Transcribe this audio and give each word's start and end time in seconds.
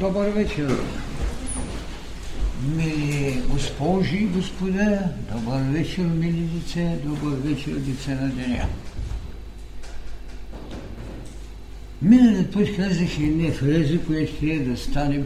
Добър 0.00 0.28
вечер, 0.28 0.76
мили 2.76 3.42
госпожи 3.48 4.16
и 4.16 4.26
господа, 4.26 4.98
добър 5.32 5.60
вечер, 5.62 6.02
мили 6.02 6.40
деца, 6.40 6.92
добър 7.04 7.36
вечер, 7.36 7.72
деца 7.72 8.10
на 8.10 8.28
деня. 8.28 8.66
Миналият 12.02 12.52
път 12.52 12.76
казах 12.76 13.18
една 13.18 13.52
фраза, 13.52 13.98
която 14.06 14.32
трябва 14.32 14.64
да 14.64 14.76
стане 14.76 15.24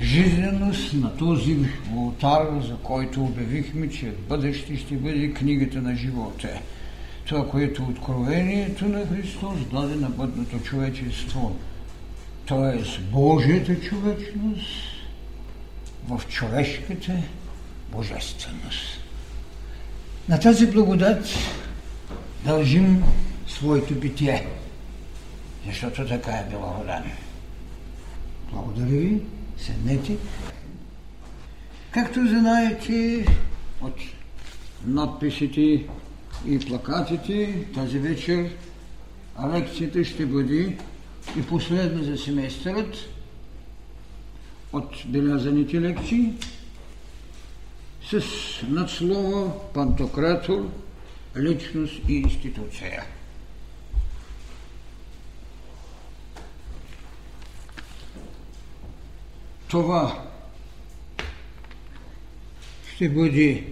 жизненост 0.00 0.94
на 0.94 1.16
този 1.16 1.56
ултар, 1.94 2.62
за 2.68 2.76
който 2.82 3.24
обявихме, 3.24 3.88
че 3.88 4.10
в 4.10 4.28
бъдеще 4.28 4.76
ще 4.76 4.94
бъде 4.94 5.32
книгата 5.32 5.82
на 5.82 5.96
живота. 5.96 6.48
Това, 7.26 7.48
което 7.48 7.82
е 7.82 7.90
откровението 7.90 8.88
на 8.88 9.06
Христос 9.06 9.58
даде 9.72 9.94
на 9.94 10.08
бъдното 10.08 10.58
човечество– 10.58 11.56
т.е. 12.50 13.00
Божията 13.12 13.80
човечност 13.80 14.68
в 16.08 16.22
човешката 16.28 17.12
божественост. 17.92 19.00
На 20.28 20.40
тази 20.40 20.66
благодат 20.66 21.24
дължим 22.44 23.04
своето 23.46 23.94
битие, 23.94 24.46
защото 25.66 26.08
така 26.08 26.30
е 26.30 26.46
било 26.50 26.74
родено. 26.80 27.14
Благодаря 28.52 28.86
ви, 28.86 29.22
седнете. 29.58 30.16
Както 31.90 32.28
знаете 32.28 33.26
от 33.80 33.96
надписите 34.86 35.84
и 36.46 36.58
плакатите, 36.68 37.64
тази 37.74 37.98
вечер 37.98 38.50
лекцията 39.54 40.04
ще 40.04 40.26
бъде 40.26 40.76
и 41.38 41.42
последна 41.42 42.02
за 42.02 42.18
семестърът 42.18 42.96
от 44.72 44.94
белязаните 45.06 45.80
лекции 45.80 46.32
с 48.10 48.22
надслова 48.68 49.72
Пантократор, 49.72 50.70
личност 51.36 52.00
и 52.08 52.14
институция. 52.14 53.04
Това 59.68 60.24
ще 62.94 63.08
бъде, 63.08 63.64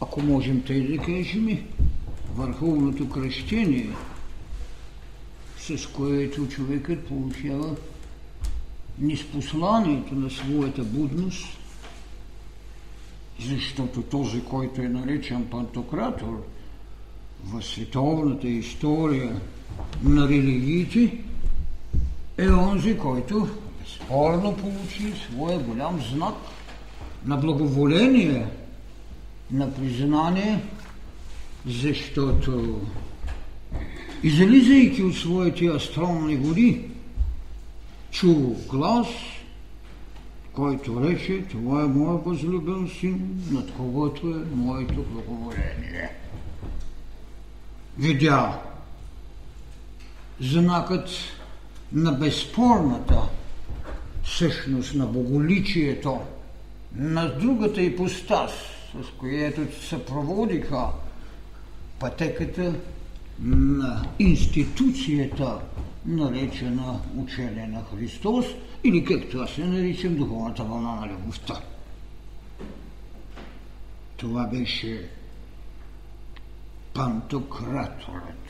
ако 0.00 0.22
можем 0.22 0.62
тъй 0.62 0.80
да 0.80 1.02
кажем, 1.02 1.68
върховното 2.34 3.08
кръщение– 3.10 3.88
с 5.68 5.86
което 5.86 6.48
човекът 6.48 7.06
получава 7.06 7.76
неспосланието 8.98 10.14
на 10.14 10.30
своята 10.30 10.84
будност, 10.84 11.58
защото 13.40 14.02
този, 14.02 14.44
който 14.44 14.80
е 14.80 14.88
наречен 14.88 15.44
пантократор 15.50 16.44
в 17.44 17.62
световната 17.62 18.48
история 18.48 19.40
на 20.02 20.28
религиите, 20.28 21.18
е 22.38 22.50
онзи, 22.50 22.98
който 22.98 23.48
безспорно 23.80 24.56
получи 24.56 25.12
своя 25.30 25.58
голям 25.58 26.00
знак 26.00 26.34
на 27.24 27.36
благоволение, 27.36 28.46
на 29.50 29.74
признание, 29.74 30.62
защото 31.66 32.80
Излизайки 34.22 35.02
от 35.02 35.16
своите 35.16 35.66
астрални 35.66 36.36
води, 36.36 36.90
чу 38.10 38.34
глас, 38.68 39.06
който 40.52 41.04
рече, 41.04 41.44
това 41.50 41.82
е 41.82 41.86
моят 41.86 42.24
възлюбен 42.24 42.90
син, 43.00 43.44
над 43.50 43.72
когото 43.72 44.28
е 44.28 44.56
моето 44.56 45.02
благоволение. 45.02 46.10
Видя 47.98 48.60
знакът 50.40 51.08
на 51.92 52.12
безспорната 52.12 53.22
същност 54.24 54.94
на 54.94 55.06
боголичието, 55.06 56.20
на 56.96 57.38
другата 57.38 57.82
ипостас, 57.82 58.52
с 59.02 59.18
която 59.18 59.86
се 59.88 60.04
проводиха 60.04 60.86
пътеката 61.98 62.74
на 63.40 64.06
институцията, 64.18 65.58
наречена 66.06 67.00
учение 67.16 67.66
на 67.66 67.82
Христос, 67.84 68.46
или 68.84 69.04
както 69.04 69.38
аз 69.38 69.50
се 69.50 69.66
наричам 69.66 70.16
духовната 70.16 70.64
вълна 70.64 70.94
на 70.94 71.08
любовта. 71.12 71.60
Това 74.16 74.46
беше 74.46 75.08
пантократорът. 76.94 78.48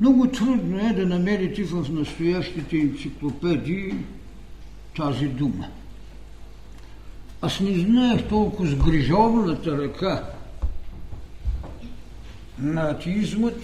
Много 0.00 0.28
трудно 0.28 0.78
е 0.78 0.92
да 0.92 1.06
намерите 1.06 1.64
в 1.64 1.92
настоящите 1.92 2.76
енциклопедии 2.76 3.94
тази 4.96 5.28
дума. 5.28 5.68
Аз 7.42 7.60
не 7.60 7.78
знаех 7.78 8.28
толкова 8.28 8.68
сгрижованата 8.68 9.78
ръка 9.78 10.31
на 12.62 12.82
атеизмът 12.82 13.60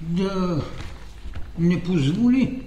да 0.00 0.62
не 1.58 1.82
позволи 1.82 2.62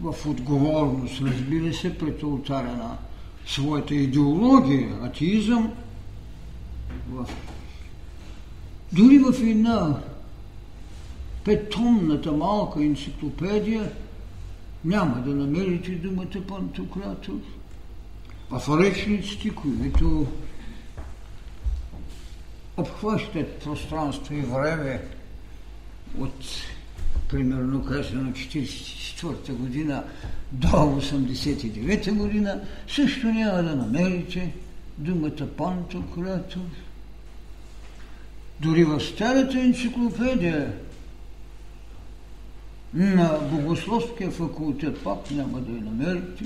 в 0.00 0.14
отговорност, 0.26 1.22
разбира 1.22 1.74
се, 1.74 1.98
пред 1.98 2.22
алтаря 2.22 2.76
на 2.76 2.96
своята 3.46 3.94
идеология, 3.94 4.98
атеизъм, 5.02 5.72
в... 7.10 7.26
дори 8.92 9.18
в 9.18 9.34
една 9.42 10.00
петомната 11.44 12.32
малка 12.32 12.84
енциклопедия 12.84 13.92
няма 14.84 15.22
да 15.26 15.34
намерите 15.34 15.90
думата 15.90 16.46
пантократор. 16.48 17.40
В 18.50 18.80
речниците, 18.80 19.50
които 19.50 20.26
обхващат 22.76 23.58
пространство 23.58 24.34
и 24.34 24.40
време 24.40 25.02
от 26.18 26.44
примерно 27.28 27.84
казано 27.84 28.30
1944 28.30 29.52
година 29.52 30.04
до 30.52 30.68
1989 30.68 32.12
година, 32.12 32.60
също 32.88 33.26
няма 33.26 33.62
да 33.62 33.76
намерите 33.76 34.54
думата 34.98 35.46
пантократор. 35.56 36.60
Дори 38.60 38.84
в 38.84 39.00
старата 39.00 39.60
енциклопедия 39.60 40.72
на 42.94 43.38
Богословския 43.52 44.30
факултет 44.30 45.04
пак 45.04 45.30
няма 45.30 45.60
да 45.60 45.72
я 45.72 45.82
намерите. 45.82 46.44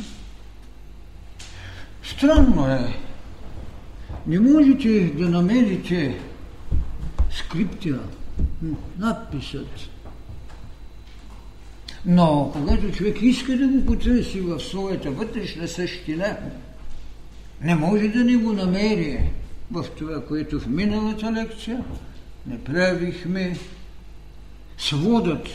Странно 2.03 2.67
е, 2.67 3.08
не 4.29 4.41
можете 4.41 5.05
да 5.05 5.29
намерите 5.29 6.21
скриптира, 7.31 8.01
надписът. 8.99 9.69
Но 12.07 12.51
когато 12.53 12.93
човек 12.93 13.23
иска 13.23 13.57
да 13.57 13.69
го 13.69 13.87
потърси 13.87 14.41
в 14.41 14.61
своята 14.61 15.11
вътрешна 15.11 15.69
същина, 15.69 16.39
не 17.61 17.75
може 17.75 18.09
да 18.09 18.25
не 18.25 18.37
го 18.37 18.53
намери 18.53 19.31
в 19.71 19.85
това, 19.99 20.25
което 20.25 20.61
в 20.61 20.67
миналата 20.67 21.33
лекция 21.33 21.85
не 22.47 22.65
правихме 22.65 23.57
сводът 24.79 25.49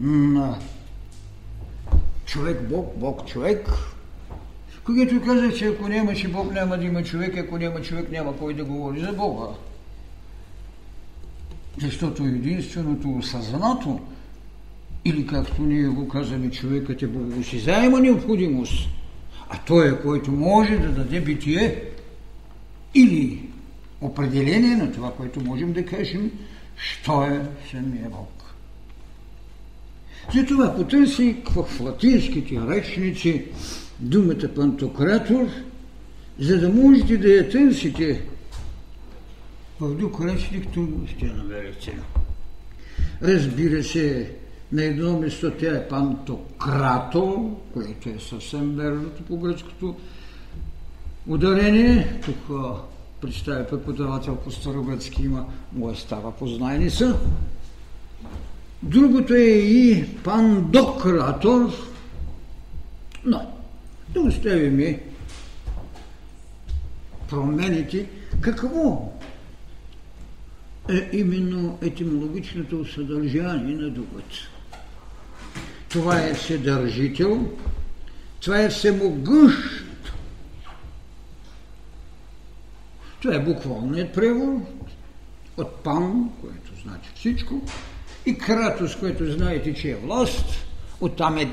на 0.00 0.58
човек-бог, 2.26 2.98
бог-човек, 2.98 3.68
когато 4.84 5.22
казах, 5.22 5.54
че 5.54 5.66
ако 5.66 5.88
нямаше 5.88 6.28
Бог, 6.28 6.52
няма 6.52 6.78
да 6.78 6.84
има 6.84 7.02
човек, 7.02 7.36
ако 7.36 7.58
няма 7.58 7.82
човек, 7.82 8.10
няма 8.10 8.38
кой 8.38 8.54
да 8.54 8.64
говори 8.64 9.00
за 9.00 9.12
Бога. 9.12 9.46
Защото 11.78 12.22
единственото 12.22 13.10
осъзнато, 13.10 14.00
или 15.04 15.26
както 15.26 15.62
ние 15.62 15.88
го 15.88 16.08
казваме, 16.08 16.50
човекът 16.50 17.02
е 17.02 17.06
богосизаема 17.06 18.00
необходимост, 18.00 18.88
а 19.48 19.58
той 19.66 19.88
е, 19.88 20.02
който 20.02 20.32
може 20.32 20.78
да 20.78 20.88
даде 20.88 21.20
битие 21.20 21.82
или 22.94 23.48
определение 24.00 24.76
на 24.76 24.92
това, 24.92 25.12
което 25.12 25.44
можем 25.44 25.72
да 25.72 25.86
кажем, 25.86 26.30
що 26.76 27.22
е 27.22 27.46
самия 27.70 28.08
Бог. 28.10 28.54
Затова 30.34 30.76
потърси 30.76 31.36
в 31.54 31.80
латинските 31.80 32.60
речници 32.68 33.44
думата 34.00 34.48
пантократор, 34.56 35.46
за 36.38 36.60
да 36.60 36.68
можете 36.68 37.16
да 37.16 37.28
я 37.28 37.50
търсите 37.50 38.22
в 39.80 39.94
друг 39.94 40.20
речник, 40.24 40.66
тук 40.74 40.90
ще 41.16 41.26
я 41.26 41.34
намерите. 41.34 41.98
Разбира 43.22 43.84
се, 43.84 44.30
на 44.72 44.84
едно 44.84 45.18
место 45.18 45.52
тя 45.60 45.76
е 45.76 45.88
пантократо, 45.88 47.56
което 47.72 48.08
е 48.08 48.18
съвсем 48.28 48.74
верното 48.76 49.22
по 49.22 49.36
гръцкото 49.36 49.96
ударение. 51.26 52.20
Тук 52.24 52.58
представя 53.20 53.66
преподавател 53.66 54.36
по 54.36 54.50
старогръцки 54.50 55.22
има, 55.22 55.46
му 55.72 55.90
е 55.90 55.94
става 55.94 56.32
познайница. 56.32 57.18
Другото 58.82 59.34
е 59.34 59.48
и 59.48 60.06
пандократор, 60.24 61.70
но 63.24 63.52
да 64.14 64.20
оставим 64.20 64.98
промените. 67.28 68.08
Какво 68.40 69.12
е 70.88 71.08
именно 71.12 71.78
етимологичното 71.82 72.92
съдържание 72.92 73.76
на 73.76 73.90
думата? 73.90 74.38
Това 75.88 76.20
е 76.20 76.34
вседържител, 76.34 77.50
това 78.40 78.60
е 78.60 78.68
всемогъщ. 78.68 79.56
Това 83.20 83.34
е 83.34 83.44
буквалният 83.44 84.14
превод 84.14 84.62
от 85.56 85.74
пан, 85.74 86.30
което 86.40 86.82
значи 86.82 87.10
всичко, 87.14 87.62
и 88.26 88.38
кратос, 88.38 88.96
което 88.96 89.32
знаете, 89.32 89.74
че 89.74 89.90
е 89.90 89.96
власт, 89.96 90.46
оттам 91.00 91.38
е 91.38 91.44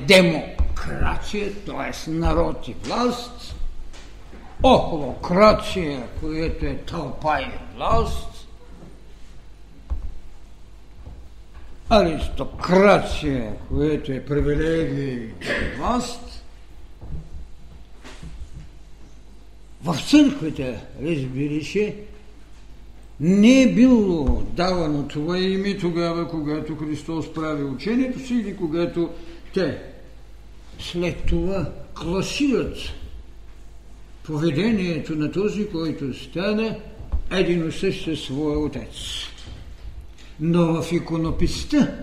демокрация, 0.80 1.52
т.е. 1.66 2.10
народ 2.10 2.68
и 2.68 2.76
власт, 2.84 3.54
охолокрация, 4.62 6.06
което 6.20 6.66
е 6.66 6.76
тълпа 6.76 7.40
и 7.40 7.76
власт, 7.76 8.48
аристокрация, 11.88 13.52
което 13.68 14.12
е 14.12 14.24
привилегия 14.24 15.14
и 15.14 15.30
власт, 15.78 16.44
в 19.84 20.10
църквите, 20.10 20.80
разбира 21.02 21.64
се, 21.64 21.96
не 23.20 23.62
е 23.62 23.74
било 23.74 24.42
давано 24.52 25.08
това 25.08 25.38
име 25.38 25.78
тогава, 25.78 26.28
когато 26.28 26.76
Христос 26.76 27.32
прави 27.32 27.64
учението 27.64 28.26
си 28.26 28.34
или 28.34 28.56
когато 28.56 29.10
те 29.54 29.89
след 30.80 31.24
това 31.26 31.72
класират 31.94 32.76
поведението 34.22 35.14
на 35.16 35.32
този, 35.32 35.68
който 35.68 36.14
стане 36.14 36.80
един 37.30 37.72
също 37.72 38.16
своя 38.16 38.58
отец. 38.58 38.94
Но 40.40 40.82
в 40.82 40.92
иконописта, 40.92 41.94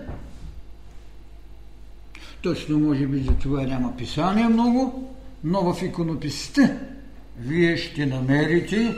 точно 2.42 2.78
може 2.78 3.06
би 3.06 3.18
за 3.18 3.34
това 3.34 3.62
няма 3.62 3.96
писание 3.96 4.48
много, 4.48 5.14
но 5.44 5.74
в 5.74 5.82
иконописта 5.82 6.78
вие 7.38 7.76
ще 7.76 8.06
намерите 8.06 8.94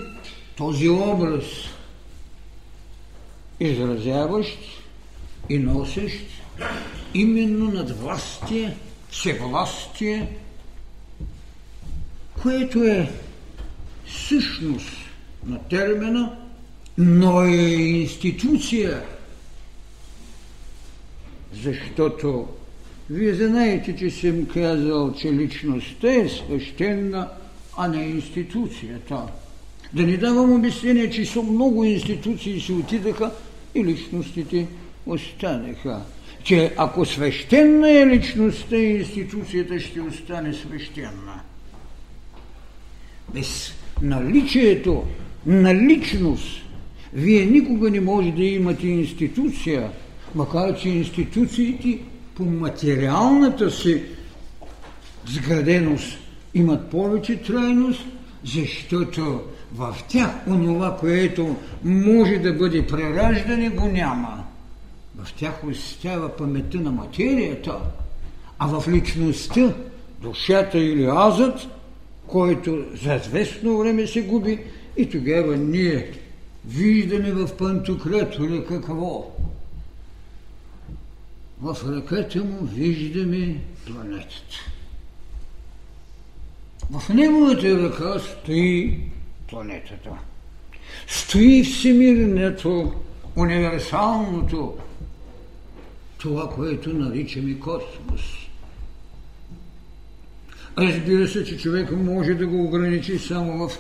този 0.57 0.89
образ– 0.89 1.45
изразяващ 3.61 4.59
и 5.49 5.59
носещ 5.59 6.25
именно 7.15 7.73
над 7.73 7.91
властие, 7.91 8.77
всевластие, 9.11 10.29
което 12.43 12.85
е 12.85 13.11
същност 14.07 14.97
на 15.47 15.59
термина, 15.59 16.37
но 16.99 17.43
е 17.43 17.57
институция, 17.75 19.03
защото 21.63 22.49
вие 23.11 23.35
знаете, 23.35 23.97
че 23.97 24.11
съм 24.11 24.47
казал, 24.47 25.15
че 25.15 25.33
личността 25.33 26.15
е 26.15 26.29
свещена, 26.29 27.29
а 27.77 27.89
не 27.89 28.05
институцията. 28.05 29.23
Да 29.93 30.03
не 30.03 30.17
давам 30.17 30.53
обяснение, 30.53 31.11
че 31.11 31.27
са 31.27 31.43
много 31.43 31.85
институции 31.85 32.61
се 32.61 32.73
отидаха 32.73 33.31
и 33.75 33.85
личностите 33.85 34.67
останаха. 35.07 36.01
Че 36.43 36.73
ако 36.77 37.05
свещена 37.05 37.91
е 37.91 38.07
личността, 38.07 38.77
институцията 38.77 39.81
ще 39.81 40.01
остане 40.01 40.55
свещена. 40.55 41.41
Без 43.35 43.75
наличието 44.03 45.05
на 45.47 45.75
личност, 45.75 46.63
вие 47.13 47.47
никога 47.47 47.91
не 47.91 48.01
може 48.01 48.31
да 48.31 48.45
имате 48.45 48.89
институция, 48.89 49.91
макар 50.35 50.77
че 50.81 50.89
институциите 50.89 51.99
по 52.35 52.45
материалната 52.45 53.71
си 53.71 54.03
сграденост 55.27 56.19
имат 56.55 56.91
повече 56.91 57.37
трайност, 57.37 58.05
защото 58.45 59.41
в 59.75 59.97
тях 60.09 60.31
онова, 60.47 60.97
което 60.97 61.57
може 61.85 62.39
да 62.39 62.53
бъде 62.53 62.87
прераждане, 62.87 63.69
го 63.69 63.89
няма. 63.89 64.45
В 65.19 65.35
тях 65.35 65.65
остава 65.65 66.37
паметта 66.37 66.81
на 66.81 66.91
материята, 66.91 67.81
а 68.59 68.67
в 68.67 68.89
личността, 68.89 69.75
душата 70.23 70.79
или 70.79 71.05
азът, 71.05 71.69
който 72.27 72.85
за 73.03 73.15
известно 73.15 73.79
време 73.79 74.07
се 74.07 74.23
губи 74.23 74.59
и 74.97 75.11
тогава 75.11 75.57
ние 75.57 76.13
виждаме 76.65 77.33
в 77.33 77.57
пантократора 77.57 78.65
какво? 78.65 79.31
В 81.61 81.77
ръката 81.87 82.45
му 82.45 82.65
виждаме 82.65 83.57
планетата. 83.87 84.57
В 86.91 87.09
неговата 87.09 87.83
ръка 87.83 88.19
стои 88.19 89.01
планетата. 89.49 90.11
Стои 91.09 91.65
всемирното, 91.65 92.93
универсалното, 93.37 94.75
това, 96.21 96.51
което 96.51 96.93
наричаме 96.93 97.59
космос. 97.59 98.21
Разбира 100.79 101.29
се, 101.29 101.45
че 101.45 101.59
човек 101.59 101.91
може 101.91 102.35
да 102.35 102.47
го 102.47 102.65
ограничи 102.65 103.19
само 103.19 103.69
в 103.69 103.79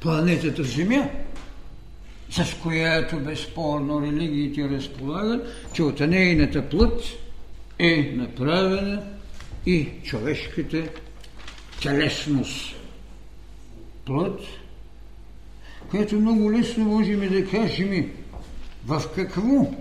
планетата 0.00 0.64
Земя, 0.64 1.08
с 2.30 2.56
която 2.62 3.20
безспорно 3.20 4.02
религиите 4.02 4.68
разполагат, 4.68 5.46
че 5.72 5.82
от 5.82 6.00
нейната 6.00 6.68
плът 6.68 7.02
е 7.78 8.12
направена 8.16 9.02
и 9.66 9.88
човешката 10.04 10.88
телесност 11.82 12.76
плът, 14.04 14.40
което 15.90 16.20
много 16.20 16.52
лесно 16.52 16.84
можем 16.84 17.28
да 17.28 17.50
кажем 17.50 18.10
в 18.86 19.02
какво, 19.14 19.72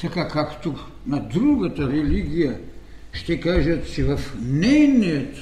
така 0.00 0.28
както 0.28 0.74
на 1.06 1.20
другата 1.20 1.88
религия 1.88 2.60
ще 3.12 3.40
кажат, 3.40 3.94
че 3.94 4.04
в 4.04 4.20
нейният 4.42 5.36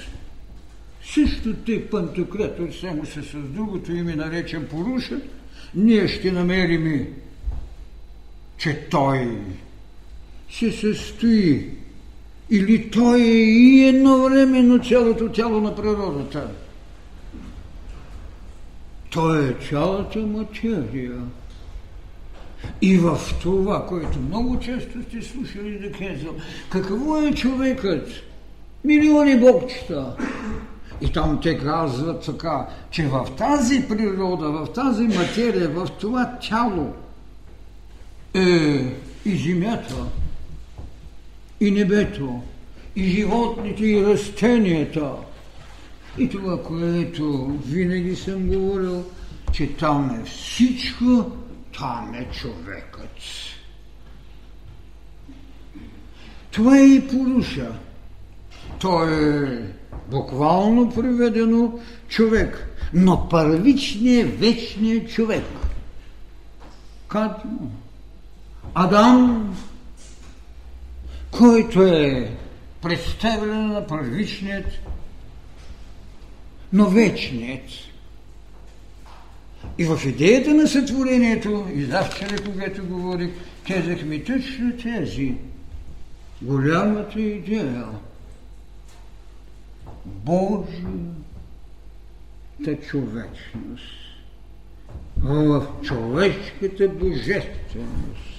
също 1.05 1.55
те 1.55 1.91
пантократор, 1.91 2.69
само 2.81 3.07
се 3.07 3.23
с 3.23 3.33
другото 3.35 3.93
име 3.93 4.17
наречен 4.17 4.67
Поруша, 4.71 5.21
ние 5.75 6.09
ще 6.09 6.33
намерим, 6.33 7.07
че 8.59 8.87
той 8.91 9.38
се 10.50 10.73
състои 10.73 11.71
или 12.50 12.91
той 12.91 13.21
е 13.21 13.45
и 13.45 13.85
едновременно 13.85 14.85
цялото 14.85 15.29
тяло 15.29 15.61
на 15.61 15.77
природата– 15.77 16.50
той 19.11 19.49
е 19.49 19.55
цялата 19.69 20.19
материя. 20.19 21.12
И 22.83 22.99
в 22.99 23.19
това, 23.43 23.87
което 23.87 24.19
много 24.19 24.61
често 24.61 25.03
сте 25.03 25.23
слушали 25.23 25.79
да 25.79 25.93
казвам, 25.93 26.37
какво 26.71 27.23
е 27.23 27.35
човекът? 27.35 28.09
Милиони 28.85 29.41
богчета. 29.41 30.17
И 31.00 31.12
там 31.12 31.41
те 31.43 31.59
казват 31.59 32.25
така, 32.25 32.67
че 32.91 33.07
в 33.07 33.27
тази 33.38 33.88
природа, 33.88 34.50
в 34.50 34.73
тази 34.73 35.03
материя, 35.03 35.69
в 35.69 35.88
това 36.00 36.38
тяло 36.49 36.93
е 38.35 38.97
и 39.25 39.37
земята, 39.37 39.97
и 41.61 41.71
небето, 41.71 42.41
и 42.97 43.05
животните, 43.05 43.87
и 43.87 44.07
растенията– 44.07 45.11
и 46.19 46.29
това, 46.29 46.62
което 46.62 47.59
винаги 47.67 48.17
съм 48.17 48.47
говорил, 48.47 49.05
че 49.53 49.77
там 49.77 50.21
е 50.23 50.29
всичко, 50.29 51.31
там 51.79 52.15
е 52.15 52.29
човекът. 52.33 53.19
Това 56.51 56.79
е 56.79 56.83
и 56.83 57.09
Пуруша. 57.09 57.73
Той 58.81 59.35
е 59.45 59.63
буквално 60.11 60.95
приведено 60.95 61.79
човек, 62.09 62.67
но 62.95 63.29
първичният, 63.29 64.41
вечният 64.41 65.11
човек. 65.11 65.45
Кадмо. 67.09 67.71
Адам, 68.75 69.57
който 71.31 71.83
е 71.83 72.37
представен 72.83 73.67
на 73.67 73.87
първичният, 73.87 74.67
но 76.73 76.87
вечният. 76.91 77.88
И 79.79 79.85
в 79.85 80.01
идеята 80.07 80.55
на 80.55 80.69
сътворението, 80.69 81.67
и 81.75 81.85
завчера, 81.85 82.45
когато 82.45 82.87
говорих, 82.87 83.31
казахме 83.67 84.25
точно 84.25 84.73
тези. 84.83 85.35
Голямата 86.43 87.21
идея. 87.21 87.85
Божията 90.05 90.77
човечност. 92.89 93.95
В 95.17 95.67
човешката 95.83 96.89
божественост. 96.89 98.39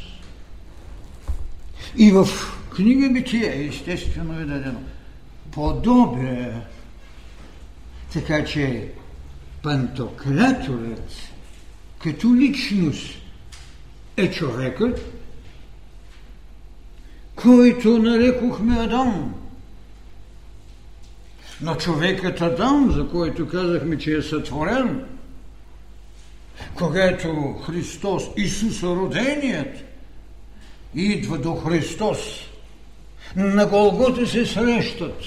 И 1.98 2.12
в 2.12 2.28
книга 2.76 3.10
Битие, 3.10 3.68
естествено 3.68 4.40
е 4.40 4.46
дадено, 4.46 4.84
подобие, 5.52 6.54
така 8.14 8.46
че 8.46 8.92
пантократорът 9.64 11.12
като 12.00 12.36
личност 12.36 13.20
е 14.18 14.32
човекът, 14.32 15.14
който 17.36 17.98
нарекохме 17.98 18.80
Адам. 18.80 19.36
Но 21.62 21.76
човекът 21.76 22.42
Адам, 22.42 22.92
за 22.92 23.10
който 23.10 23.48
казахме, 23.48 23.98
че 23.98 24.18
е 24.18 24.22
сътворен, 24.22 25.06
когато 26.76 27.54
Христос, 27.54 28.24
Исус 28.38 28.84
роденият, 28.84 29.78
идва 30.96 31.38
до 31.38 31.56
Христос, 31.56 32.18
на 33.36 33.66
Голгота 33.66 34.28
се 34.28 34.46
срещат 34.46 35.24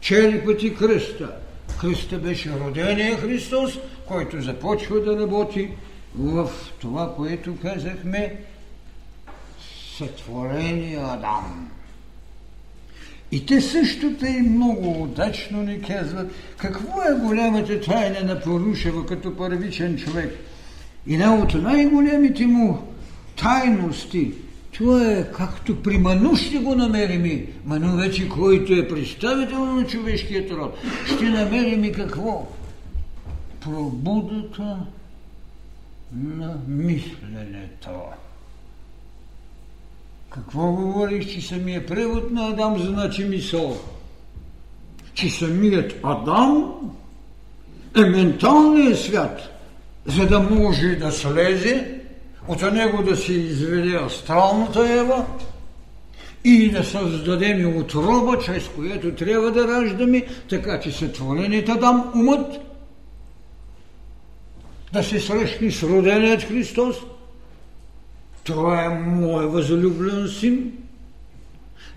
чели 0.00 0.44
пъти 0.44 0.74
кръста. 0.74 1.41
Кръста 1.80 2.18
беше 2.18 2.50
родения 2.50 3.16
Христос, 3.18 3.78
който 4.08 4.40
започва 4.40 5.00
да 5.00 5.20
работи 5.20 5.68
в 6.18 6.50
това, 6.80 7.14
което 7.16 7.56
казахме, 7.62 8.36
сътворения 9.98 11.00
Адам. 11.04 11.70
И 13.32 13.46
те 13.46 13.60
също 13.60 14.16
тъй 14.16 14.40
много 14.40 15.02
удачно 15.02 15.62
ни 15.62 15.80
казват 15.80 16.32
какво 16.56 17.02
е 17.02 17.20
голямата 17.20 17.80
тайна 17.80 18.20
на 18.20 18.40
Порушева 18.40 19.06
като 19.06 19.36
първичен 19.36 19.98
човек. 19.98 20.38
И 21.06 21.14
една 21.14 21.34
от 21.34 21.54
най-големите 21.54 22.46
му 22.46 22.92
тайности, 23.36 24.32
това 24.72 25.12
е 25.12 25.32
както 25.32 25.82
при 25.82 25.98
Ману 25.98 26.36
ще 26.36 26.58
го 26.58 26.74
намерим. 26.74 27.46
Ману 27.64 27.96
вече, 27.96 28.28
който 28.28 28.72
е 28.72 28.88
представител 28.88 29.64
на 29.64 29.86
човешкият 29.86 30.50
род. 30.50 30.78
Ще 31.06 31.24
намерим 31.24 31.84
и 31.84 31.92
какво? 31.92 32.48
Пробудата 33.60 34.76
на 36.12 36.56
мисленето. 36.68 37.90
Какво 40.30 40.72
говориш, 40.72 41.26
че 41.26 41.40
самия 41.40 41.86
превод 41.86 42.30
на 42.30 42.48
Адам 42.48 42.78
значи 42.78 43.24
мисъл? 43.24 43.76
Че 45.14 45.30
самият 45.30 45.94
Адам 46.02 46.74
е 47.96 48.00
менталният 48.00 48.98
свят, 48.98 49.40
за 50.06 50.26
да 50.26 50.40
може 50.40 50.88
да 50.88 51.12
слезе, 51.12 52.01
от 52.48 52.62
него 52.62 53.02
да 53.02 53.16
се 53.16 53.32
изведе 53.32 53.96
астралната 53.96 54.92
Ева 54.92 55.26
и 56.44 56.70
да 56.70 56.84
създадем 56.84 57.76
отроба, 57.76 58.38
чрез 58.38 58.68
което 58.68 59.14
трябва 59.14 59.50
да 59.50 59.68
раждаме, 59.68 60.26
така 60.48 60.80
че 60.80 60.92
сътвореният 60.92 61.68
Адам 61.68 62.12
умът 62.14 62.60
да 64.92 65.02
се 65.02 65.20
срещне 65.20 65.70
с 65.70 65.82
роденият 65.82 66.42
Христос– 66.42 66.96
това 68.44 68.84
е 68.84 68.88
мой 68.88 69.46
възлюблен 69.46 70.28
син, 70.28 70.72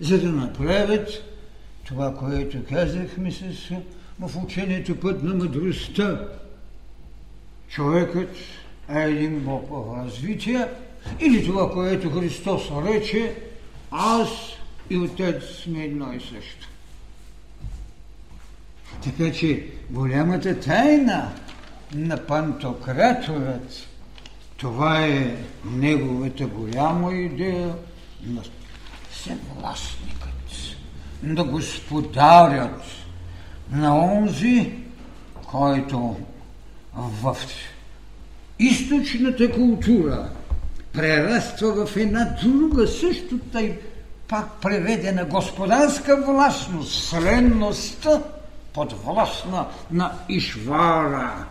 за 0.00 0.20
да 0.20 0.32
направят 0.32 1.08
това, 1.84 2.14
което 2.14 2.64
казахме 2.68 3.32
с, 3.32 3.42
в 4.20 4.42
учението 4.44 5.00
път 5.00 5.22
на 5.22 5.34
мъдростта. 5.34 6.28
Човекът 7.68 8.36
е 8.88 9.00
един 9.00 9.40
Бог 9.40 9.68
в 9.70 10.04
развитие, 10.04 10.66
или 11.20 11.46
това, 11.46 11.72
което 11.72 12.10
Христос 12.10 12.70
рече, 12.86 13.34
аз 13.90 14.28
и 14.90 14.96
Отец 14.96 15.44
сме 15.62 15.84
едно 15.84 16.12
и 16.12 16.20
също. 16.20 16.68
Така 19.04 19.32
че 19.32 19.66
голямата 19.90 20.60
тайна 20.60 21.32
на 21.94 22.26
пантократорът 22.26 23.88
това 24.56 25.06
е 25.06 25.36
неговата 25.64 26.46
голяма 26.46 27.14
идея 27.14 27.74
на 28.22 28.42
всевластникът, 29.10 30.52
да 31.22 31.44
господарят 31.44 32.82
на 33.70 33.98
онзи, 33.98 34.72
който 35.46 36.16
в 36.94 37.36
източната 38.58 39.52
култура 39.52 40.28
прераства 40.92 41.86
в 41.86 41.96
една 41.96 42.36
друга, 42.42 42.86
също 42.86 43.38
тъй 43.52 43.78
пак 44.28 44.60
преведена 44.60 45.24
господарска 45.24 46.22
властност, 46.26 46.92
вселенността 46.92 48.22
подвластна 48.72 49.66
на 49.90 50.12
Ишвара 50.28 51.46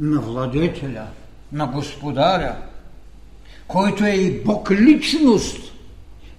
на 0.00 0.20
владетеля, 0.20 1.06
на 1.52 1.66
господаря, 1.66 2.56
който 3.68 4.04
е 4.04 4.10
и 4.10 4.42
Бог 4.42 4.70
личност 4.70 5.72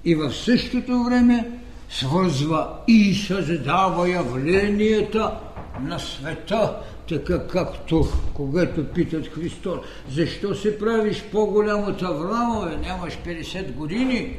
и 0.06 0.16
в 0.16 0.34
същото 0.34 1.04
време 1.04 1.52
свързва 1.90 2.70
и 2.88 3.16
създава 3.16 4.10
явленията 4.10 5.34
на 5.82 6.00
света, 6.00 6.76
така 7.10 7.48
както 7.48 8.08
когато 8.34 8.88
питат 8.88 9.28
Христос, 9.28 9.80
защо 10.12 10.56
се 10.56 10.80
правиш 10.80 11.24
по-голям 11.32 11.84
от 11.84 12.02
Авраама, 12.02 12.78
нямаш 12.82 13.18
50 13.26 13.74
години? 13.74 14.36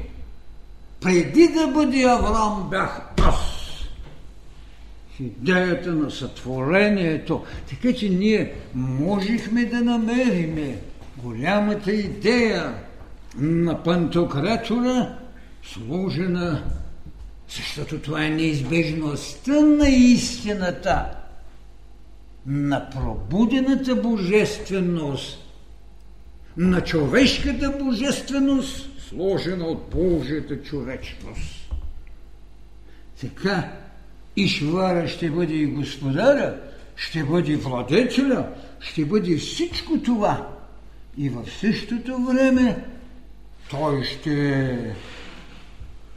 Преди 1.00 1.48
да 1.48 1.66
бъде 1.66 2.02
Авраам 2.02 2.68
бях 2.70 3.00
аз 3.22 3.60
идеята 5.20 5.92
на 5.92 6.10
сътворението. 6.10 7.44
Така 7.68 7.92
че 7.92 8.08
ние 8.08 8.54
можехме 8.74 9.64
да 9.64 9.80
намерим 9.80 10.76
голямата 11.16 11.92
идея 11.92 12.74
на 13.36 13.82
пантократора, 13.82 15.14
сложена, 15.62 16.62
защото 17.48 17.98
това 17.98 18.24
е 18.24 18.30
неизбежността 18.30 19.60
на 19.60 19.88
истината, 19.88 21.06
на 22.47 22.90
пробудената 22.90 23.97
божественост, 23.97 25.38
на 26.56 26.80
човешката 26.80 27.70
божественост, 27.85 28.90
сложена 29.09 29.64
от 29.64 29.90
Божията 29.90 30.62
човечност. 30.62 31.70
Така, 33.20 33.73
Ишвара 34.37 35.09
ще 35.09 35.30
бъде 35.30 35.54
и 35.54 35.66
господаря, 35.66 36.56
ще 36.97 37.25
бъде 37.25 37.56
владетеля, 37.56 38.49
ще 38.80 39.04
бъде 39.04 39.37
всичко 39.37 39.99
това. 39.99 40.49
И 41.18 41.28
в 41.28 41.44
същото 41.61 42.25
време 42.25 42.85
той 43.70 44.04
ще 44.04 44.49
е 44.49 44.94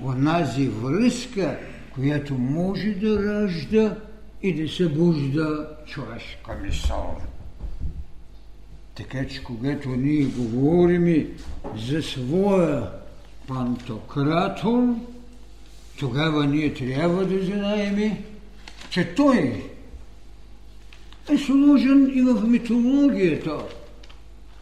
онази 0.03 0.67
връзка, 0.67 1.59
която 1.93 2.33
може 2.33 2.89
да 2.89 3.23
ражда 3.23 3.95
и 4.43 4.53
да 4.53 4.69
събужда 4.69 5.69
човешка 5.85 6.57
мисъл. 6.63 7.17
Така 8.95 9.27
че 9.27 9.43
когато 9.43 9.89
ние 9.89 10.25
говорим 10.25 11.27
за 11.77 12.01
своя 12.01 12.89
пантократор, 13.47 14.95
тогава 15.99 16.45
ние 16.45 16.73
трябва 16.73 17.25
да 17.25 17.45
знаем, 17.45 18.17
че 18.89 19.15
той 19.15 19.63
е 21.33 21.37
сложен 21.37 22.11
и 22.15 22.21
в 22.21 22.47
митологията, 22.47 23.57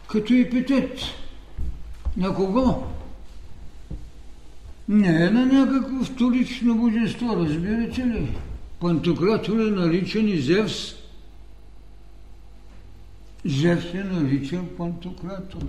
като 0.08 0.34
епитет. 0.34 0.98
На 2.16 2.34
кого? 2.34 2.86
Не 4.88 5.24
е 5.24 5.30
на 5.30 5.46
някакво 5.46 6.04
вторично 6.04 6.74
божество, 6.74 7.36
разбирате 7.36 8.06
ли? 8.06 8.28
Пантократор 8.82 9.58
е 9.58 9.70
наричан 9.70 10.28
и 10.28 10.38
Зевс. 10.38 10.94
Зевс 13.44 13.94
е 13.94 14.04
наричан 14.04 14.68
Пантократор. 14.78 15.60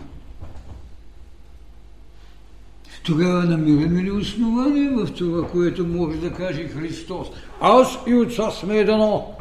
Тогава 3.03 3.43
намираме 3.43 4.03
ли 4.03 4.11
основание 4.11 4.89
в 4.89 5.13
това, 5.13 5.47
което 5.47 5.87
може 5.87 6.17
да 6.17 6.33
каже 6.33 6.67
Христос? 6.67 7.27
Аз 7.61 7.97
и 8.07 8.15
Отца 8.15 8.51
сме 8.51 8.77
едно. 8.77 9.35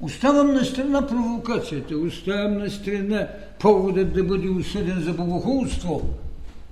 Оставам 0.00 0.54
на 0.54 0.64
страна 0.64 1.06
провокацията, 1.06 1.96
оставам 1.96 2.58
на 2.58 2.70
страна 2.70 3.28
поводът 3.60 4.14
да 4.14 4.24
бъде 4.24 4.48
осъден 4.48 5.00
за 5.00 5.12
богохулство. 5.12 6.02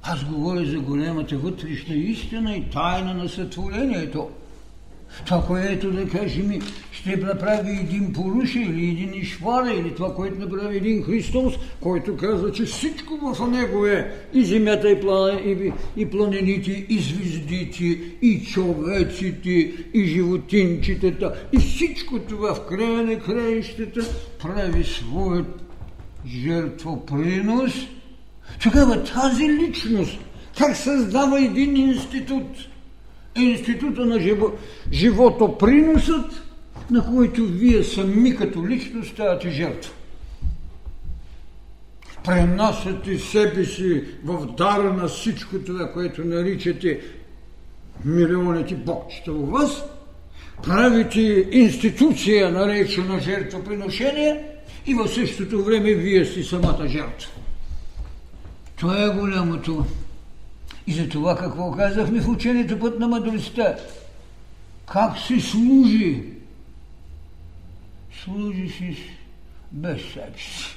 Аз 0.03 0.25
говоря 0.25 0.65
за 0.65 0.79
голямата 0.79 1.37
вътрешна 1.39 1.95
истина 1.95 2.57
и 2.57 2.71
тайна 2.71 3.15
на 3.15 3.29
сътворението– 3.29 4.31
това, 5.27 5.43
което 5.47 5.91
да 5.91 6.09
кажем, 6.09 6.61
ще 6.93 7.17
направи 7.17 7.71
един 7.71 8.13
поруша 8.13 8.59
или 8.59 8.89
един 8.89 9.15
ишвара, 9.15 9.73
или 9.73 9.95
това, 9.95 10.15
което 10.15 10.39
направи 10.39 10.77
един 10.77 11.03
Христос, 11.03 11.55
който 11.81 12.17
казва, 12.17 12.53
че 12.53 12.65
всичко 12.65 13.17
в 13.17 13.51
него 13.51 13.87
е 13.87 14.15
и 14.33 14.45
земята, 14.45 14.91
и, 14.91 15.01
плана, 15.01 15.41
и, 15.41 15.73
и 15.97 16.11
планените, 16.11 16.87
и 16.89 16.99
звездите, 16.99 17.85
и 18.23 18.45
човеците, 18.45 19.73
и 19.95 20.05
животинчетата, 20.05 21.47
и 21.53 21.59
всичко 21.59 22.19
това 22.19 22.55
в 22.55 22.67
края 22.67 23.03
на 23.03 23.19
краищата 23.19 24.01
прави 24.43 24.85
своят 24.85 25.63
жертвопринос. 26.27 27.73
Тогава 28.63 29.05
тази 29.05 29.49
личност 29.49 30.19
как 30.59 30.77
създава 30.77 31.45
един 31.45 31.77
институт– 31.77 32.47
института 33.37 34.07
на 34.07 34.21
живо, 34.21 34.53
животоприносът, 34.93 36.43
на 36.91 37.07
който 37.07 37.47
вие 37.47 37.85
сами 37.85 38.37
като 38.37 38.69
личност 38.69 39.13
ставате 39.13 39.51
жертва. 39.51 39.93
Пренасяте 42.25 43.19
себе 43.19 43.65
си 43.65 44.05
в 44.25 44.47
дара 44.47 44.93
на 44.93 45.09
всичко 45.09 45.59
това, 45.59 45.93
което 45.93 46.25
наричате 46.25 47.01
милионите 48.05 48.75
богчета 48.75 49.33
у 49.33 49.47
вас, 49.47 49.85
правите 50.63 51.49
институция, 51.51 52.51
наречена 52.51 53.21
жертвоприношение 53.21 54.45
и 54.87 54.95
в 54.95 55.09
същото 55.09 55.65
време 55.65 55.95
вие 55.95 56.25
сте 56.25 56.43
самата 56.43 56.87
жертва. 56.89 57.31
Това 58.77 59.05
е 59.05 59.09
голямото 59.09 59.85
и 60.87 60.93
за 60.93 61.09
това 61.09 61.37
какво 61.37 61.73
казахме 61.73 62.21
в 62.21 62.29
учението 62.29 62.79
път 62.79 62.99
на 62.99 63.09
мъдростта? 63.09 63.77
Как 64.93 65.19
се 65.19 65.41
служи? 65.41 66.23
Служи 68.25 68.69
си 68.69 68.97
без 69.73 70.03
себе 70.03 70.39
си. 70.39 70.77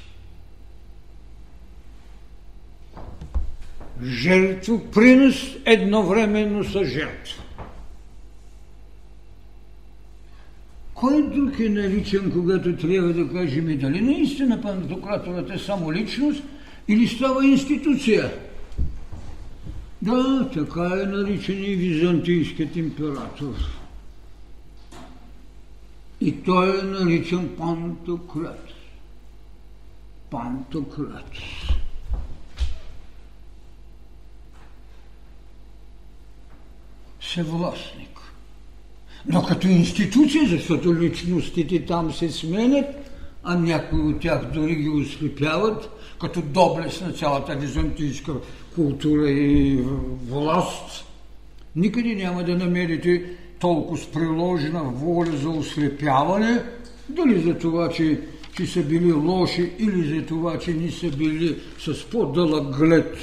Жертво, 4.03 4.91
принос 4.91 5.55
едновременно 5.65 6.63
са 6.63 6.85
жертва. 6.85 7.43
Кой 10.93 11.29
друг 11.29 11.59
е 11.59 11.69
наличен, 11.69 12.31
когато 12.31 12.77
трябва 12.77 13.13
да 13.13 13.33
кажем 13.33 13.77
дали 13.79 14.01
наистина 14.01 14.61
пантократорът 14.61 15.51
е 15.51 15.57
само 15.57 15.93
личност 15.93 16.43
или 16.87 17.07
става 17.07 17.45
институция? 17.45 18.46
Да, 20.01 20.49
така 20.53 21.01
е 21.01 21.05
наричан 21.05 21.63
и 21.63 21.75
византийският 21.75 22.75
император. 22.75 23.55
И 26.21 26.43
той 26.43 26.79
е 26.79 26.83
наричан 26.83 27.49
Пантократ. 27.57 28.67
Пантократ. 30.29 31.31
Съвластник. 37.21 38.19
Но 39.25 39.43
като 39.43 39.67
институция, 39.67 40.49
защото 40.49 40.95
личностите 40.95 41.85
там 41.85 42.13
се 42.13 42.31
сменят, 42.31 43.11
а 43.43 43.55
някои 43.55 44.01
от 44.01 44.19
тях 44.19 44.45
дори 44.53 44.75
ги 44.75 44.89
ослепяват, 44.89 45.89
като 46.21 46.41
доблест 46.41 47.01
на 47.01 47.13
цялата 47.13 47.55
византийска 47.55 48.33
култура 48.77 49.29
и 49.29 49.83
власт, 50.29 51.05
никъде 51.75 52.15
няма 52.15 52.43
да 52.43 52.55
намерите 52.55 53.23
толкова 53.59 54.11
приложена 54.13 54.83
воля 54.83 55.37
за 55.37 55.49
ослепяване, 55.49 56.63
дали 57.09 57.41
за 57.41 57.57
това, 57.57 57.89
че, 57.89 58.21
че 58.53 58.67
са 58.67 58.83
били 58.83 59.13
лоши 59.13 59.71
или 59.79 60.15
за 60.15 60.25
това, 60.25 60.59
че 60.59 60.73
ни 60.73 60.91
са 60.91 61.09
били 61.09 61.57
с 61.79 62.09
по-дълъг 62.09 62.77
глед, 62.77 63.17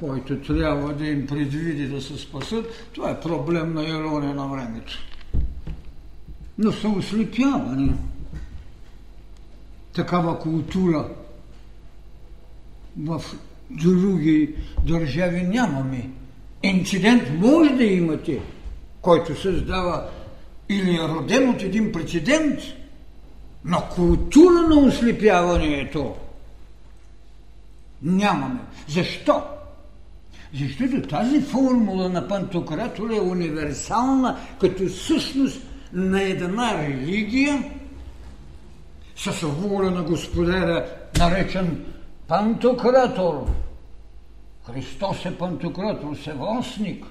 който 0.00 0.36
трябва 0.40 0.92
да 0.92 1.06
им 1.06 1.26
предвиди 1.26 1.86
да 1.86 2.02
се 2.02 2.18
спасат, 2.18 2.88
това 2.92 3.10
е 3.10 3.20
проблем 3.20 3.74
на 3.74 3.88
ирония 3.88 4.34
на 4.34 4.46
времето. 4.46 4.98
Но 6.58 6.72
са 6.72 6.88
ослепявани. 6.88 7.92
Такава 9.92 10.38
култура 10.38 11.08
в 12.98 13.22
други 13.70 14.54
държави 14.86 15.42
нямаме. 15.42 16.10
Инцидент 16.62 17.22
може 17.38 17.70
да 17.70 17.84
имате, 17.84 18.40
който 19.00 19.40
създава 19.40 20.08
или 20.68 20.96
е 20.96 21.08
роден 21.08 21.48
от 21.48 21.62
един 21.62 21.92
прецедент, 21.92 22.60
но 23.64 23.82
култура 23.94 24.68
на 24.68 24.76
ослепяването 24.76 26.14
нямаме. 28.02 28.60
Защо? 28.88 29.42
Защото 30.60 31.08
тази 31.08 31.40
формула 31.40 32.08
на 32.08 32.28
пантократора 32.28 33.16
е 33.16 33.20
универсална 33.20 34.38
като 34.60 34.88
същност 34.88 35.62
на 35.92 36.22
една 36.22 36.82
религия 36.82 37.64
с 39.16 39.30
воля 39.40 39.90
на 39.90 40.02
господаря, 40.02 40.86
наречен 41.18 41.84
Пантократор. 42.30 43.46
Христос 44.66 45.26
е 45.26 45.38
пантократор, 45.38 46.16
севостник. 46.16 47.04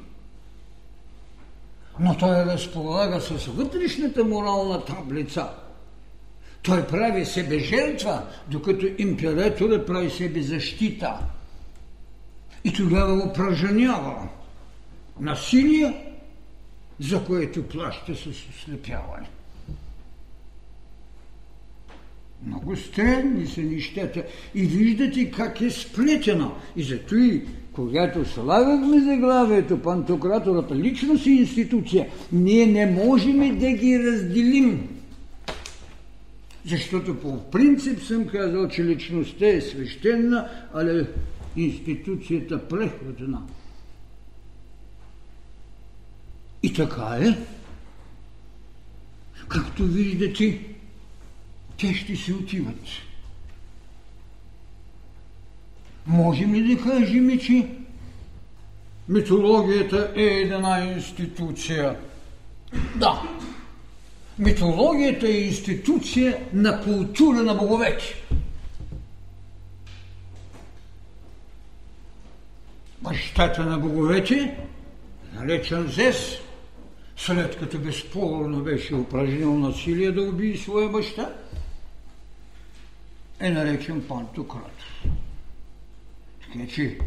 Но 1.99 2.17
той 2.17 2.45
разполага 2.45 3.21
с 3.21 3.45
вътрешната 3.45 4.23
морална 4.25 4.85
таблица. 4.85 5.49
Той 6.63 6.87
прави 6.87 7.25
себе 7.25 7.59
жертва, 7.59 8.23
докато 8.47 8.85
императорът 8.97 9.87
прави 9.87 10.09
себе 10.09 10.41
защита. 10.41 11.19
И 12.63 12.73
тогава 12.73 13.23
упражнява 13.29 14.29
насилие, 15.19 16.15
за 16.99 17.25
което 17.25 17.67
плаща 17.67 18.15
с 18.15 18.25
ослепяване. 18.25 19.29
Много 22.45 22.75
странни 22.75 23.47
са 23.47 23.61
нещата. 23.61 24.23
И 24.55 24.61
виждате 24.61 25.31
как 25.31 25.61
е 25.61 25.69
сплетено. 25.69 26.51
И 26.75 26.83
зато 26.83 27.15
и 27.15 27.41
когато 27.73 28.25
слагахме 28.25 28.99
заглавието 28.99 29.81
пантократората 29.81 30.75
личност 30.75 31.25
и 31.25 31.31
институция, 31.31 32.07
ние 32.31 32.65
не 32.65 32.85
можем 33.05 33.59
да 33.59 33.71
ги 33.71 33.99
разделим. 33.99 34.89
Защото 36.65 37.19
по 37.19 37.51
принцип 37.51 38.01
съм 38.01 38.27
казал, 38.27 38.67
че 38.67 38.83
личността 38.83 39.47
е 39.47 39.61
свещена, 39.61 40.49
але 40.73 41.07
институцията 41.55 42.67
преходна. 42.67 43.41
И 46.63 46.73
така 46.73 47.17
е. 47.21 47.37
Както 49.47 49.83
виждате, 49.83 50.59
те 51.79 51.93
ще 51.93 52.15
си 52.15 52.33
отиват. 52.33 52.85
Можем 56.07 56.55
ли 56.55 56.75
да 56.75 56.83
кажем, 56.83 57.39
че 57.39 57.67
митологията 59.09 60.13
е 60.15 60.23
една 60.23 60.79
институция? 60.83 61.99
Да. 62.95 63.21
Митологията 64.39 65.27
е 65.27 65.31
институция 65.31 66.43
на 66.53 66.81
култура 66.81 67.43
на 67.43 67.55
боговете. 67.55 68.15
Бащата 73.01 73.65
на 73.65 73.77
боговете, 73.77 74.57
наречен 75.33 75.87
Зес, 75.87 76.37
след 77.17 77.59
като 77.59 77.79
безспорно 77.79 78.63
беше 78.63 78.95
упражнил 78.95 79.59
насилие 79.59 80.11
да 80.11 80.21
убие 80.21 80.57
своя 80.57 80.89
баща, 80.89 81.33
е 83.39 83.49
наречен 83.49 84.03
пантократ. 84.07 84.77
Така 86.41 86.67
че 86.67 86.97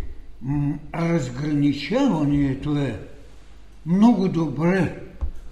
разграничаването 0.94 2.76
е 2.76 3.00
много 3.86 4.28
добре 4.28 5.00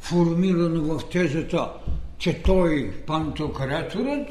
формирано 0.01 0.83
в 0.83 1.09
тезата, 1.09 1.73
че 2.19 2.43
той, 2.43 2.93
пантократорът, 3.07 4.29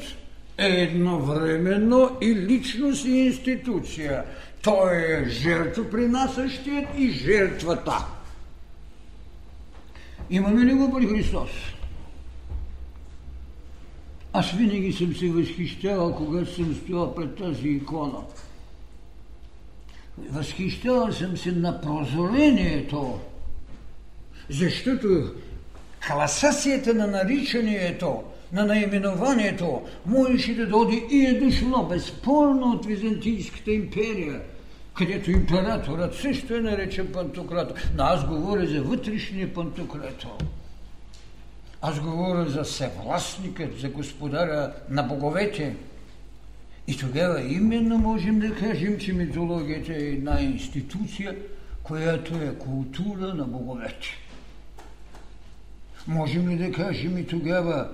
едновременно 0.58 2.16
и 2.20 2.34
личност 2.34 3.04
и 3.04 3.10
институция. 3.10 4.24
Той 4.62 4.96
е 4.96 5.28
жертвопринасящият 5.28 6.88
и 6.96 7.10
жертвата. 7.10 8.06
Имаме 10.30 10.64
ли 10.64 10.74
го 10.74 10.92
при 10.92 11.06
Христос? 11.06 11.50
Аз 14.32 14.50
винаги 14.50 14.92
съм 14.92 15.14
се 15.14 15.28
възхищавал, 15.28 16.14
когато 16.14 16.54
съм 16.54 16.74
стоял 16.74 17.14
пред 17.14 17.36
тази 17.36 17.68
икона. 17.68 18.18
Възхищавал 20.30 21.12
съм 21.12 21.36
се 21.36 21.52
на 21.52 21.80
прозорението, 21.80 23.18
защото 24.50 25.32
класацията 26.06 26.94
на 26.94 27.06
наричанието, 27.06 28.22
на 28.52 28.64
наименованието 28.66 29.82
можеше 30.06 30.54
да 30.54 30.66
доди 30.66 31.06
и 31.10 31.26
е 31.26 31.40
дошло 31.40 31.86
безспорно 31.86 32.72
от 32.72 32.86
Византийската 32.86 33.70
империя, 33.70 34.40
където 34.94 35.30
императорът 35.30 36.14
също 36.14 36.54
е 36.54 36.60
наречен 36.60 37.12
Пантократор. 37.12 37.74
Но 37.96 38.04
аз 38.04 38.26
говоря 38.26 38.66
за 38.66 38.82
вътрешния 38.82 39.54
Пантократор. 39.54 40.28
Аз 41.82 42.00
говоря 42.00 42.50
за 42.50 42.62
всевластникът, 42.62 43.78
за 43.78 43.88
господаря 43.88 44.72
на 44.88 45.02
боговете. 45.02 45.76
И 46.86 46.96
тогава 46.96 47.42
именно 47.42 47.98
можем 47.98 48.40
да 48.40 48.54
кажем, 48.54 48.98
че 48.98 49.12
митологията 49.12 49.92
е 49.92 49.96
една 49.96 50.40
институция, 50.40 51.36
която 51.82 52.34
е 52.34 52.54
култура 52.58 53.34
на 53.34 53.44
боговете. 53.44 54.08
Можем 56.06 56.48
ли 56.48 56.56
да 56.56 56.72
кажем 56.72 57.18
и 57.18 57.26
тогава, 57.26 57.88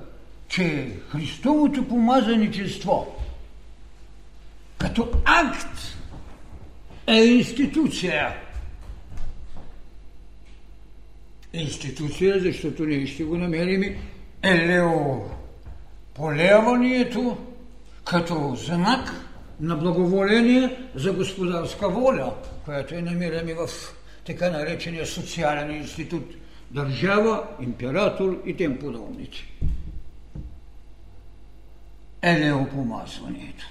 че 0.49 0.93
Христовото 1.09 1.89
помазаничество 1.89 3.17
като 4.79 5.09
акт 5.25 5.79
е 7.07 7.25
институция. 7.25 8.37
Институция, 11.57 12.41
защото 12.41 12.85
ние 12.85 13.07
ще 13.07 13.25
го 13.25 13.37
намерим 13.37 13.97
елео 14.43 14.91
полеванието 16.15 17.39
като 18.05 18.57
знак 18.67 19.11
на 19.61 19.77
благоволение 19.77 20.77
за 20.95 21.13
господарска 21.13 21.89
воля, 21.89 22.35
която 22.65 22.95
е 22.95 23.03
намираме 23.03 23.55
в 23.55 23.69
така 24.25 24.51
наречения 24.51 25.07
социален 25.07 25.77
институт– 25.77 26.35
държава, 26.71 27.47
император 27.61 28.43
и 28.47 28.57
тем 28.57 28.79
подобните. 28.79 29.39
Елеопомазването. 32.23 33.67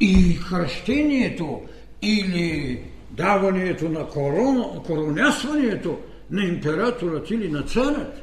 И 0.00 0.38
кръщението 0.48 1.62
или 2.02 2.80
даването 3.16 3.88
на 3.88 4.08
корона, 4.08 4.82
коронясването 4.86 5.98
на 6.30 6.44
императорът 6.44 7.30
или 7.30 7.48
на 7.48 7.62
царят 7.62 8.22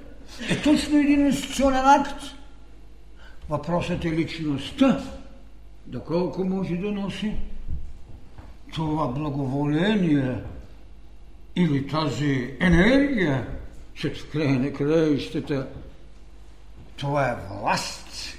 е 0.50 0.62
точно 0.62 0.98
един 0.98 1.26
институционен 1.26 1.86
акт. 1.86 2.24
Въпросът 3.50 4.06
е 4.06 4.12
личността, 4.12 5.04
доколко 5.86 6.44
може 6.44 6.76
да 6.76 6.92
носи 6.92 7.34
това 8.74 9.08
благоволение 9.08 10.36
или 11.56 11.88
тази 11.88 12.54
енергия, 12.60 13.48
че 13.94 14.14
в 14.14 14.32
края 14.32 14.60
на 14.60 14.74
краищата 14.74 15.68
това 16.98 17.30
е 17.30 17.38
власт. 17.50 18.38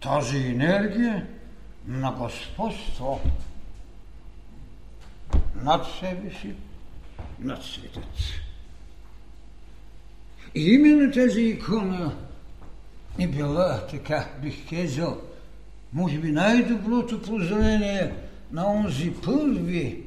Тази 0.00 0.38
енергия 0.38 1.26
на 1.86 2.12
господство 2.12 3.20
над 5.64 5.86
себе 6.00 6.30
си, 6.40 6.54
над 7.40 7.62
светът. 7.62 8.04
И 10.54 10.74
именно 10.74 11.12
тази 11.12 11.42
икона 11.42 12.12
е 13.18 13.26
била, 13.26 13.86
така 13.90 14.28
бих 14.42 14.70
казал, 14.70 15.20
може 15.92 16.18
би 16.18 16.32
най-доброто 16.32 17.22
прозрение 17.22 18.12
на 18.52 18.70
онзи 18.70 19.12
първи 19.24 20.02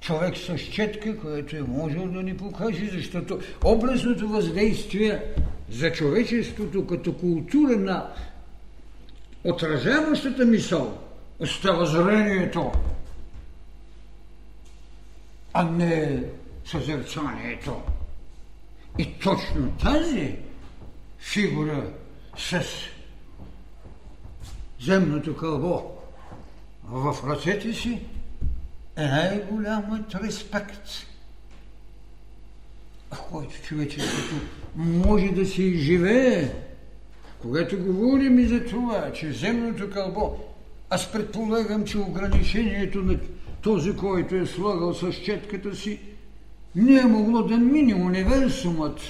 човек 0.00 0.36
с 0.36 0.58
четка, 0.58 1.18
който 1.18 1.56
е 1.56 1.62
можел 1.62 2.08
да 2.08 2.22
ни 2.22 2.36
покаже, 2.36 2.90
защото 2.92 3.40
образното 3.64 4.28
въздействие 4.28 5.22
за 5.70 5.92
човечеството 5.92 6.86
като 6.86 7.16
култура 7.16 7.76
на 7.76 8.08
отразяващата 9.44 10.44
мисъл 10.44 10.98
остава 11.40 11.84
зрението, 11.84 12.72
а 15.52 15.64
не 15.64 16.24
съзерцанието. 16.64 17.82
И 18.98 19.18
точно 19.18 19.72
тази 19.82 20.36
фигура 21.18 21.90
с 22.36 22.62
земното 24.80 25.36
кълбо 25.36 25.82
в 26.84 27.16
ръцете 27.28 27.72
си 27.74 28.00
е 28.96 29.02
най-голямът 29.02 30.14
респект, 30.14 30.88
в 33.12 33.22
който 33.30 33.62
човечеството 33.62 34.34
може 34.76 35.28
да 35.28 35.46
се 35.46 35.62
изживее. 35.62 36.50
Когато 37.42 37.78
говорим 37.78 38.38
и 38.38 38.46
за 38.46 38.64
това, 38.64 39.12
че 39.12 39.32
земното 39.32 39.90
кълбо, 39.90 40.38
аз 40.90 41.12
предполагам, 41.12 41.84
че 41.84 41.98
ограничението 41.98 42.98
на 43.02 43.18
този, 43.62 43.96
който 43.96 44.34
е 44.34 44.46
слагал 44.46 44.94
с 44.94 45.12
четката 45.12 45.76
си, 45.76 46.00
не 46.74 47.00
е 47.00 47.04
могло 47.04 47.42
да 47.42 47.56
мине 47.56 47.94
универсумът, 47.94 49.00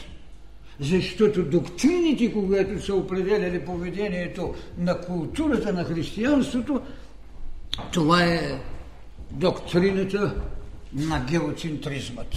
защото 0.80 1.44
доктрините, 1.44 2.32
когато 2.32 2.84
са 2.84 2.94
определяли 2.94 3.64
поведението 3.64 4.54
на 4.78 5.00
културата 5.00 5.72
на 5.72 5.84
християнството, 5.84 6.80
това 7.92 8.24
е 8.24 8.61
доктрината 9.30 10.34
на 10.92 11.24
геоцентризмът. 11.30 12.34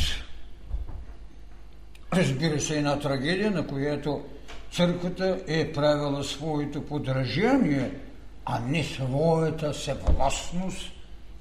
Разбира 2.14 2.60
се, 2.60 2.78
една 2.78 3.00
трагедия, 3.00 3.52
на 3.52 3.68
която 3.68 4.22
църквата 4.72 5.40
е 5.48 5.72
правила 5.72 6.24
своето 6.24 6.82
подражание, 6.82 7.92
а 8.46 8.60
не 8.60 8.84
своята 8.84 9.74
съвластност, 9.74 10.92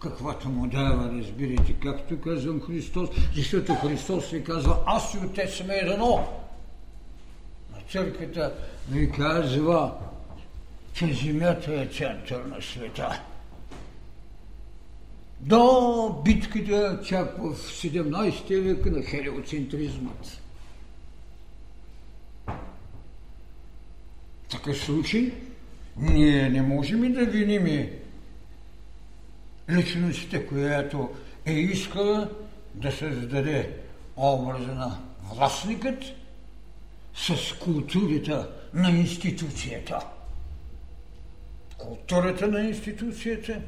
каквато 0.00 0.48
му 0.48 0.66
дава, 0.66 1.18
разбирате, 1.18 1.72
както 1.72 2.20
казвам 2.20 2.60
Христос, 2.60 3.08
защото 3.34 3.74
Христос 3.74 4.30
ви 4.30 4.44
казва, 4.44 4.82
аз 4.86 5.14
и 5.14 5.18
Отец 5.26 5.54
сме 5.54 5.74
едно. 5.74 6.28
А 7.74 7.90
църквата 7.92 8.54
ви 8.90 9.10
казва, 9.10 9.94
че 10.92 11.14
земята 11.14 11.74
е 11.74 11.86
център 11.86 12.44
на 12.44 12.62
света. 12.62 13.22
До 15.40 16.22
битката 16.24 17.00
чак 17.04 17.36
в 17.38 17.54
17 17.54 18.60
век 18.60 18.86
на 18.86 19.02
хелиоцентризмът. 19.02 20.40
В 24.42 24.50
такъв 24.50 24.78
случай 24.78 25.32
ние 25.96 26.48
не 26.48 26.62
можем 26.62 27.04
и 27.04 27.12
да 27.12 27.24
виним 27.24 27.90
личността, 29.70 30.46
която 30.46 31.10
е 31.46 31.52
искала 31.52 32.30
да 32.74 32.92
създаде 32.92 33.70
образа 34.16 34.74
на 34.74 34.98
властникът 35.34 36.04
с 37.14 37.58
културата 37.58 38.48
на 38.74 38.90
институцията. 38.90 39.98
Културата 41.78 42.48
на 42.48 42.60
институцията 42.60 43.60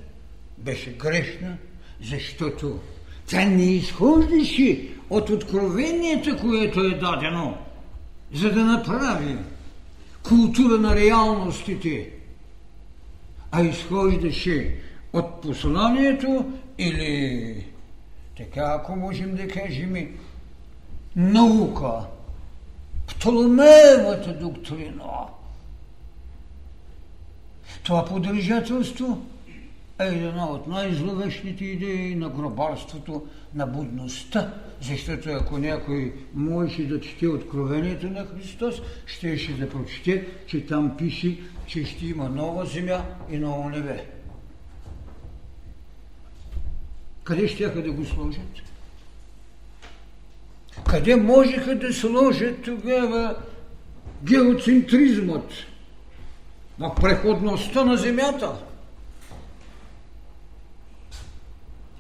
беше 0.58 0.92
грешна, 0.92 1.56
защото 2.02 2.80
тя 3.26 3.44
не 3.44 3.74
изхождаше 3.74 4.88
от 5.10 5.30
откровението, 5.30 6.36
което 6.40 6.80
е 6.80 6.90
дадено, 6.90 7.58
за 8.32 8.52
да 8.52 8.64
направи 8.64 9.36
култура 10.22 10.78
на 10.78 10.96
реалностите, 10.96 12.10
а 13.50 13.62
изхождаше 13.62 14.74
от 15.12 15.42
посланието 15.42 16.53
или 16.79 17.66
така, 18.37 18.77
ако 18.81 18.96
можем 18.96 19.37
да 19.37 19.48
кажем, 19.48 20.18
наука, 21.16 22.07
Птоломеевата 23.07 24.38
доктрина. 24.38 25.27
Това 27.83 28.05
подържателство 28.05 29.27
е 30.01 30.07
една 30.07 30.46
от 30.46 30.66
най-зловещите 30.66 31.64
идеи 31.64 32.14
на 32.14 32.29
гробарството, 32.29 33.27
на 33.55 33.66
будността, 33.66 34.55
защото 34.81 35.31
ако 35.31 35.59
някой 35.59 36.14
можеше 36.35 36.88
да 36.88 37.01
чете 37.01 37.29
откровението 37.29 38.11
на 38.11 38.27
Христос, 38.27 38.75
щеше 39.07 39.57
да 39.57 39.70
прочете, 39.70 40.27
че 40.46 40.66
там 40.66 40.96
пише, 40.96 41.38
че 41.66 41.85
ще 41.85 42.07
има 42.07 42.29
нова 42.29 42.66
земя 42.66 43.05
и 43.31 43.38
ново 43.38 43.68
небе. 43.68 44.07
Къде 47.24 47.48
ще 47.48 47.68
да 47.68 47.92
го 47.92 48.04
сложат? 48.04 48.62
Къде 50.88 51.16
можеха 51.16 51.78
да 51.78 51.92
сложат 51.92 52.62
тогава 52.62 53.37
геоцентризмът? 54.24 55.50
В 56.78 56.94
преходността 56.94 57.85
на 57.85 57.96
земята. 57.96 58.52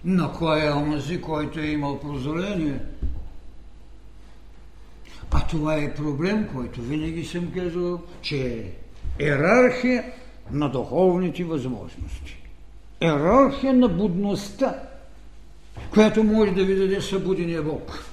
На 0.04 0.32
кой 0.32 0.66
е 0.66 0.72
омази, 0.72 1.20
който 1.20 1.60
е 1.60 1.66
имал 1.66 2.00
прозрение? 2.00 2.80
А 5.30 5.46
това 5.46 5.76
е 5.76 5.94
проблем, 5.94 6.48
който 6.54 6.82
винаги 6.82 7.24
съм 7.24 7.52
казал, 7.52 8.00
че 8.22 8.46
е 8.46 8.72
ерархия 9.24 10.04
на 10.50 10.70
духовните 10.70 11.44
възможности. 11.44 12.36
Ерархия 13.00 13.74
на 13.74 13.88
будността, 13.88 14.82
която 15.90 16.24
може 16.24 16.52
да 16.52 16.64
ви 16.64 16.74
даде 16.74 17.00
събудения 17.00 17.62
Бог. 17.62 18.04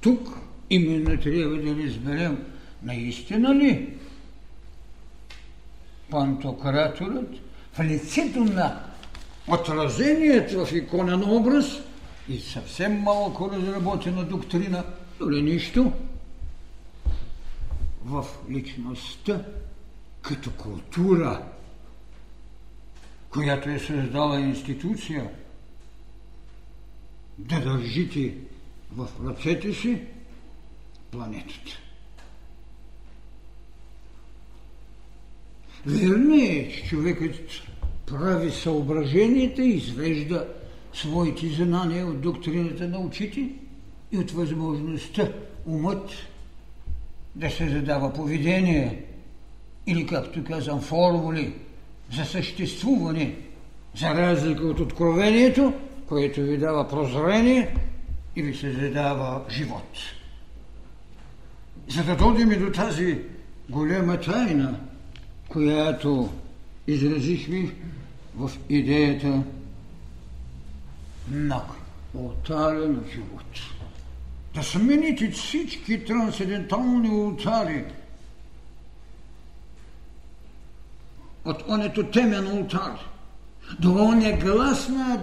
Тук 0.00 0.38
именно 0.70 1.20
трябва 1.20 1.56
да 1.56 1.84
разберем 1.84 2.44
наистина 2.82 3.54
ли 3.54 3.88
пантократорът 6.10 7.28
в 7.72 7.80
лицето 7.80 8.40
на 8.40 8.80
отражението 9.48 10.66
в 10.66 10.72
иконен 10.72 11.24
образ 11.30 11.66
и 12.28 12.38
съвсем 12.38 12.92
малко 12.92 13.50
разработена 13.50 14.24
доктрина, 14.24 14.84
дори 15.18 15.42
нищо, 15.42 15.92
в 18.04 18.26
личността 18.50 19.40
като 20.22 20.50
култура, 20.50 21.42
която 23.30 23.70
е 23.70 23.78
създала 23.78 24.40
институция, 24.40 25.30
да 27.38 27.60
държите 27.60 28.34
в 28.96 29.08
ръцете 29.26 29.72
си 29.72 29.98
планетата. 31.10 31.78
Верно 35.86 36.34
е, 36.34 36.68
че 36.68 36.88
човекът 36.88 37.34
прави 38.06 38.50
съображенията, 38.50 39.64
извежда 39.64 40.48
своите 40.92 41.48
знания 41.48 42.06
от 42.06 42.20
доктрината 42.20 42.88
на 42.88 42.98
учите 42.98 43.48
и 44.12 44.18
от 44.18 44.30
възможността 44.30 45.32
умът 45.66 46.10
да 47.34 47.50
се 47.50 47.68
задава 47.68 48.12
поведение 48.12 49.04
или, 49.86 50.06
както 50.06 50.44
казвам, 50.44 50.80
формули 50.80 51.54
за 52.12 52.24
съществуване, 52.24 53.36
за 53.96 54.14
разлика 54.14 54.66
от 54.66 54.80
откровението, 54.80 55.72
което 56.08 56.40
ви 56.40 56.58
дава 56.58 56.88
прозрение 56.88 57.76
и 58.36 58.42
ви 58.42 58.54
се 58.54 58.72
задава 58.72 59.42
живот. 59.50 59.96
За 61.88 62.04
да 62.04 62.16
дойдем 62.16 62.64
до 62.64 62.72
тази 62.72 63.18
голема 63.68 64.20
тайна, 64.20 64.80
която 65.48 66.32
изразихме 66.86 67.70
в 68.36 68.50
идеята 68.68 69.42
на 71.30 71.62
алтаря 72.18 72.88
на 72.88 73.00
живот. 73.12 73.60
Да 74.54 74.62
смените 74.62 75.30
всички 75.30 76.04
трансцендентални 76.04 77.08
алтари 77.08 77.84
от 81.44 81.68
онето 81.68 82.10
темен 82.10 82.46
алтар 82.46 82.98
до 83.80 83.94
оня 83.94 84.32
глас 84.32 84.88
на 84.88 85.16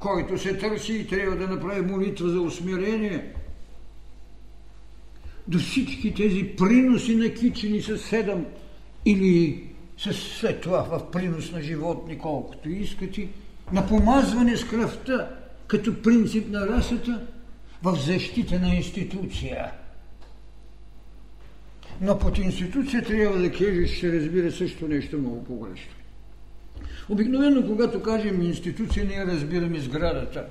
който 0.00 0.38
се 0.38 0.58
търси 0.58 0.92
и 0.92 1.06
трябва 1.06 1.36
да 1.36 1.48
направи 1.48 1.80
молитва 1.80 2.28
за 2.28 2.40
усмирение, 2.40 3.32
до 5.48 5.58
всички 5.58 6.14
тези 6.14 6.44
приноси 6.44 7.16
на 7.16 7.34
кичени 7.34 7.82
с 7.82 7.98
седем 7.98 8.46
или 9.04 9.66
с 9.98 10.12
след 10.12 10.60
това 10.60 10.82
в 10.82 11.10
принос 11.10 11.52
на 11.52 11.62
животни, 11.62 12.18
колкото 12.18 12.70
искате, 12.70 13.28
на 13.72 13.86
помазване 13.86 14.56
с 14.56 14.64
кръвта, 14.64 15.30
като 15.66 16.02
принцип 16.02 16.50
на 16.50 16.66
расата, 16.66 17.26
в 17.82 17.96
защита 17.96 18.58
на 18.58 18.74
институция. 18.74 19.72
Но 22.00 22.18
под 22.18 22.38
институция 22.38 23.04
трябва 23.04 23.38
да 23.38 23.52
кажеш, 23.52 23.96
ще 23.96 24.12
разбира 24.12 24.52
също 24.52 24.88
нещо 24.88 25.18
много 25.18 25.44
погрешно. 25.44 25.99
Обикновено, 27.10 27.66
когато 27.66 28.02
кажем 28.02 28.42
институция, 28.42 29.04
ние 29.04 29.26
разбираме 29.26 29.80
сградата, 29.80 30.46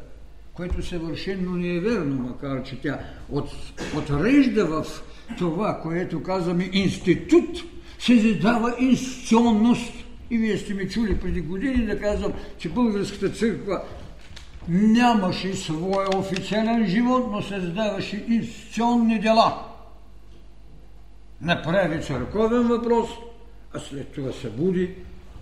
което 0.53 0.85
съвършенно 0.85 1.51
не 1.51 1.75
е 1.75 1.79
верно, 1.79 2.15
макар 2.15 2.63
че 2.63 2.81
тя 2.81 2.99
от, 3.31 3.49
отрежда 3.97 4.65
в 4.65 4.85
това, 5.37 5.79
което 5.83 6.23
казваме 6.23 6.69
институт, 6.73 7.63
се 7.99 8.19
задава 8.19 8.75
институционност. 8.79 9.93
И 10.31 10.37
вие 10.37 10.57
сте 10.57 10.73
ми 10.73 10.89
чули 10.89 11.19
преди 11.19 11.41
години 11.41 11.85
да 11.85 11.99
казвам, 11.99 12.33
че 12.57 12.69
българската 12.69 13.29
църква 13.29 13.81
нямаше 14.67 15.53
своя 15.53 16.17
официален 16.17 16.87
живот, 16.87 17.27
но 17.31 17.41
създаваше 17.41 18.25
институционни 18.29 19.19
дела. 19.19 19.65
Направи 21.41 22.03
църковен 22.03 22.67
въпрос, 22.67 23.09
а 23.73 23.79
след 23.79 24.07
това 24.07 24.31
се 24.31 24.49
буди 24.49 24.95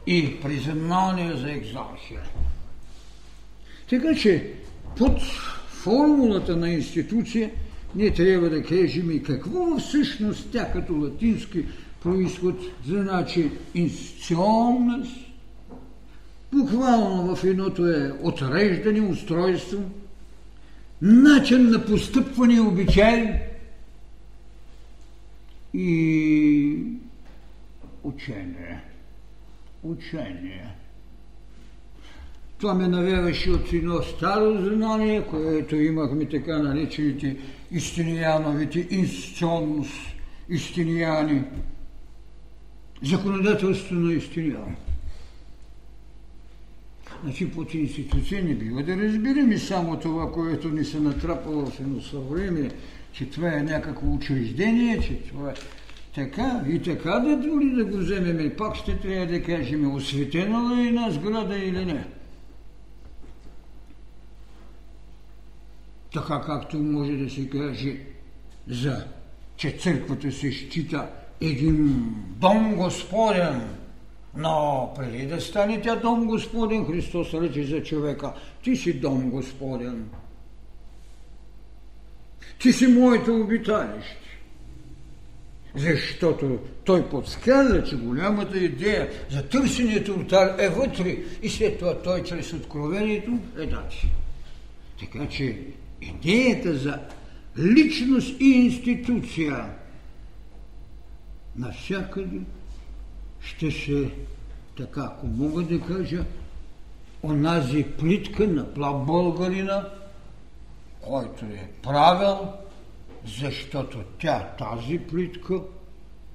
и 0.07 0.41
признание 0.41 1.33
за 1.33 1.51
екзархия. 1.51 2.21
Така 3.89 4.15
че 4.15 4.53
под 4.97 5.21
формулата 5.67 6.55
на 6.55 6.69
институция 6.69 7.51
ние 7.95 8.13
трябва 8.13 8.49
да 8.49 8.63
кажем 8.63 9.11
и 9.11 9.23
какво 9.23 9.79
всъщност 9.79 10.49
тя 10.51 10.71
като 10.71 10.95
латински 10.95 11.65
происход 12.03 12.55
значи 12.85 13.51
институционност, 13.73 15.15
буквално 16.53 17.35
в 17.35 17.43
едното 17.43 17.89
е 17.89 18.11
отреждане, 18.23 19.01
устройство, 19.01 19.83
начин 21.01 21.69
на 21.69 21.85
постъпване 21.85 22.53
и 22.53 22.59
обичай 22.59 23.39
и 25.73 26.77
учение 28.03 28.86
учение. 29.91 30.67
Това 32.57 32.73
ме 32.73 32.87
навяваше 32.87 33.51
от 33.51 33.73
едно 33.73 34.01
старо 34.01 34.63
знание, 34.63 35.23
което 35.29 35.75
имахме 35.75 36.25
така 36.25 36.57
наречените 36.57 37.37
истинияновите 37.71 38.87
институционност, 38.89 39.93
истинияни, 40.49 41.43
законодателство 43.03 43.95
на 43.95 44.13
истинияни. 44.13 44.75
Значи 47.23 47.51
под 47.51 47.73
институция 47.73 48.43
не 48.43 48.55
бива 48.55 48.83
да 48.83 48.97
разбираме 48.97 49.57
само 49.57 49.99
това, 49.99 50.31
което 50.31 50.69
ни 50.69 50.85
се 50.85 50.99
натрапало 50.99 51.65
в 51.65 51.79
едно 51.79 52.01
съвремие, 52.01 52.71
че 53.11 53.29
това 53.29 53.57
е 53.57 53.63
някакво 53.63 54.13
учреждение, 54.13 54.99
че 55.01 55.13
това 55.13 55.49
е 55.49 55.53
така 56.17 56.63
и 56.67 56.81
така 56.81 57.19
да 57.19 57.37
дори 57.37 57.69
да 57.75 57.85
го 57.85 57.97
вземем 57.97 58.51
пак 58.57 58.75
ще 58.75 58.99
трябва 58.99 59.25
да 59.25 59.43
кажем 59.43 59.95
осветена 59.95 60.75
ли 60.75 60.81
е 60.81 60.87
една 60.87 61.11
сграда 61.11 61.57
или 61.57 61.85
не. 61.85 62.07
Така 66.13 66.41
както 66.41 66.77
може 66.77 67.11
да 67.11 67.29
се 67.29 67.49
каже 67.49 67.97
за 68.67 69.05
че 69.55 69.71
църквата 69.71 70.31
се 70.31 70.51
счита 70.51 71.09
един 71.41 72.05
дом 72.39 72.75
Господен, 72.75 73.61
но 74.37 74.89
преди 74.95 75.25
да 75.25 75.41
стане 75.41 75.81
тя 75.81 75.95
дом 75.95 76.27
Господен, 76.27 76.85
Христос 76.85 77.33
рече 77.33 77.63
за 77.63 77.83
човека, 77.83 78.33
ти 78.63 78.75
си 78.75 78.99
дом 78.99 79.29
Господен. 79.29 80.09
Ти 82.59 82.73
си 82.73 82.87
моето 82.87 83.35
обиталище. 83.35 84.26
Защото 85.77 86.59
той 86.83 87.09
подсказа, 87.09 87.83
че 87.83 87.95
голямата 87.95 88.57
идея 88.57 89.09
за 89.31 89.43
търсенето 89.43 90.11
алтар 90.11 90.55
е 90.59 90.69
вътре 90.69 91.17
и 91.41 91.49
след 91.49 91.79
това 91.79 92.01
той 92.01 92.23
чрез 92.23 92.53
откровението 92.53 93.39
е 93.57 93.65
дачи. 93.65 94.09
Така 94.99 95.27
че 95.29 95.57
идеята 96.01 96.75
за 96.75 96.99
личност 97.57 98.41
и 98.41 98.45
институция 98.45 99.65
навсякъде 101.55 102.39
ще 103.41 103.71
се 103.71 104.11
така 104.77 105.01
ако 105.05 105.27
мога 105.27 105.63
да 105.63 105.81
кажа, 105.81 106.25
онази 107.23 107.83
плитка 107.83 108.47
на 108.47 108.73
плав 108.73 109.05
българина, 109.05 109.89
който 111.01 111.45
е 111.45 111.69
правил, 111.83 112.37
защото 113.27 113.97
тя, 114.19 114.55
тази 114.57 114.99
плитка, 114.99 115.61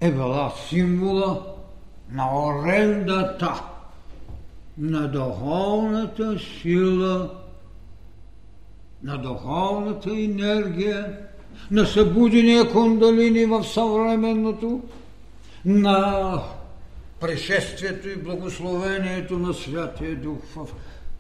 е 0.01 0.11
била 0.11 0.53
символа 0.69 1.55
на 2.11 2.47
орендата, 2.47 3.63
на 4.79 5.09
духовната 5.09 6.39
сила, 6.39 7.31
на 9.03 9.19
духовната 9.19 10.11
енергия, 10.11 11.19
на 11.71 11.87
събудения 11.87 12.73
кундалини 12.73 13.45
в 13.45 13.65
съвременното, 13.65 14.83
на 15.65 16.43
пришествието 17.21 18.09
и 18.09 18.17
благословението 18.17 19.39
на 19.39 19.55
Святия 19.55 20.17
Дух 20.17 20.39
в 20.55 20.69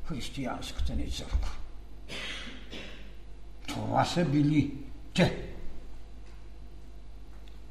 християнската 0.04 0.94
ни 0.94 1.10
църква. 1.10 1.50
Това 3.68 4.04
са 4.04 4.24
били 4.24 4.74
те. 5.14 5.51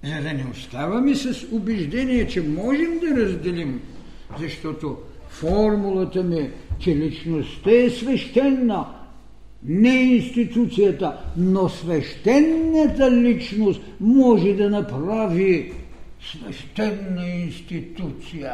За 0.03 0.21
да 0.21 0.33
не 0.33 0.45
оставаме 0.51 1.15
с 1.15 1.47
убеждение, 1.51 2.27
че 2.27 2.41
можем 2.41 2.99
да 2.99 3.21
разделим, 3.21 3.81
защото 4.39 4.97
формулата 5.29 6.23
ми, 6.23 6.49
че 6.79 6.95
личността 6.95 7.71
е 7.71 7.89
свещена, 7.89 8.85
не 9.63 10.03
институцията, 10.03 11.17
но 11.37 11.69
свещената 11.69 13.11
личност 13.11 13.81
може 13.99 14.53
да 14.53 14.69
направи 14.69 15.73
свещена 16.21 17.29
институция. 17.29 18.51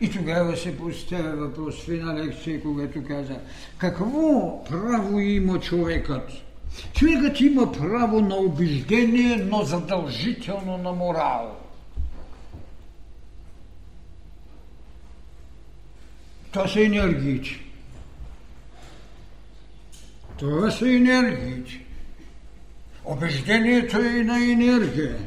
И 0.00 0.10
тогава 0.10 0.56
се 0.56 0.78
поставя 0.78 1.36
въпрос 1.36 1.84
в 1.84 1.88
една 1.88 2.14
лекция, 2.14 2.62
когато 2.62 3.04
каза, 3.04 3.36
какво 3.78 4.64
право 4.64 5.20
има 5.20 5.60
човекът? 5.60 6.49
Човекът 6.94 7.40
има 7.40 7.72
право 7.72 8.20
на 8.20 8.36
убеждение, 8.36 9.36
но 9.36 9.62
задължително 9.62 10.78
на 10.78 10.92
морал. 10.92 11.56
Това 16.52 16.68
са 16.68 16.84
енергиите. 16.84 17.60
Това 20.38 20.70
са 20.70 20.92
енергиите. 20.92 21.84
Обеждението 23.04 23.96
е 23.96 24.24
на 24.24 24.44
енергия. 24.44 25.18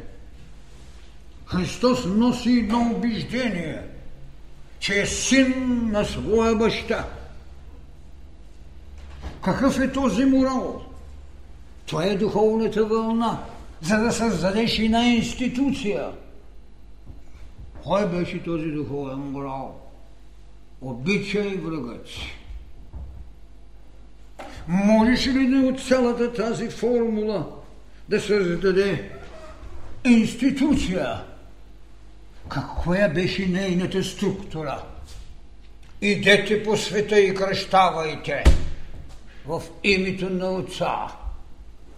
Христос 1.45 2.05
носи 2.05 2.51
едно 2.51 2.91
убеждение, 2.95 3.81
че 4.79 5.01
е 5.01 5.05
син 5.05 5.81
на 5.91 6.05
своя 6.05 6.55
баща. 6.55 7.07
Какъв 9.43 9.79
е 9.79 9.91
този 9.91 10.25
морал? 10.25 10.92
Това 11.85 12.05
е 12.05 12.15
духовната 12.15 12.85
вълна, 12.85 13.43
за 13.81 13.97
да 13.97 14.11
създадеш 14.11 14.79
една 14.79 15.05
институция. 15.05 16.11
Кой 17.83 18.07
беше 18.07 18.43
този 18.43 18.65
духовен 18.65 19.19
морал? 19.19 19.79
Обичай 20.81 21.57
врагът 21.57 22.07
си. 22.07 22.37
Можеш 24.67 25.27
ли 25.27 25.47
да 25.47 25.67
от 25.67 25.81
цялата 25.81 26.33
тази 26.33 26.69
формула 26.69 27.47
да 28.09 28.21
създаде 28.21 29.11
институция? 30.05 31.23
Каква 32.49 33.09
беше 33.09 33.47
нейната 33.47 34.03
структура? 34.03 34.83
Идете 36.01 36.63
по 36.63 36.77
света 36.77 37.19
и 37.19 37.33
кръщавайте 37.33 38.43
в 39.47 39.61
името 39.83 40.29
на 40.29 40.51
Отца 40.51 41.22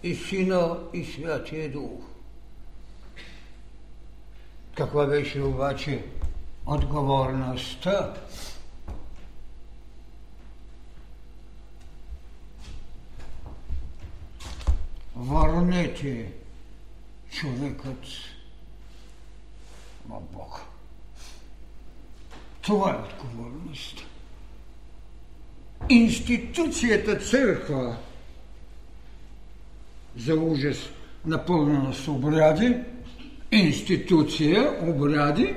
и 0.02 0.14
Сина 0.14 0.78
и 0.92 1.04
Святия 1.04 1.72
Дух. 1.72 2.04
Каква 4.74 5.06
беше 5.06 5.42
обаче 5.42 6.04
отговорността 6.66 8.14
върнете 15.16 16.32
човекът 17.30 18.04
в 20.08 20.20
Бога. 20.20 20.60
Това 22.62 22.90
е 22.90 23.12
отговорността. 23.12 24.02
Институцията 25.88 27.18
църква 27.18 27.96
за 30.18 30.34
ужас 30.34 30.76
напълнена 31.26 31.94
с 31.94 32.08
обряди, 32.08 32.76
институция, 33.52 34.78
обряди, 34.82 35.54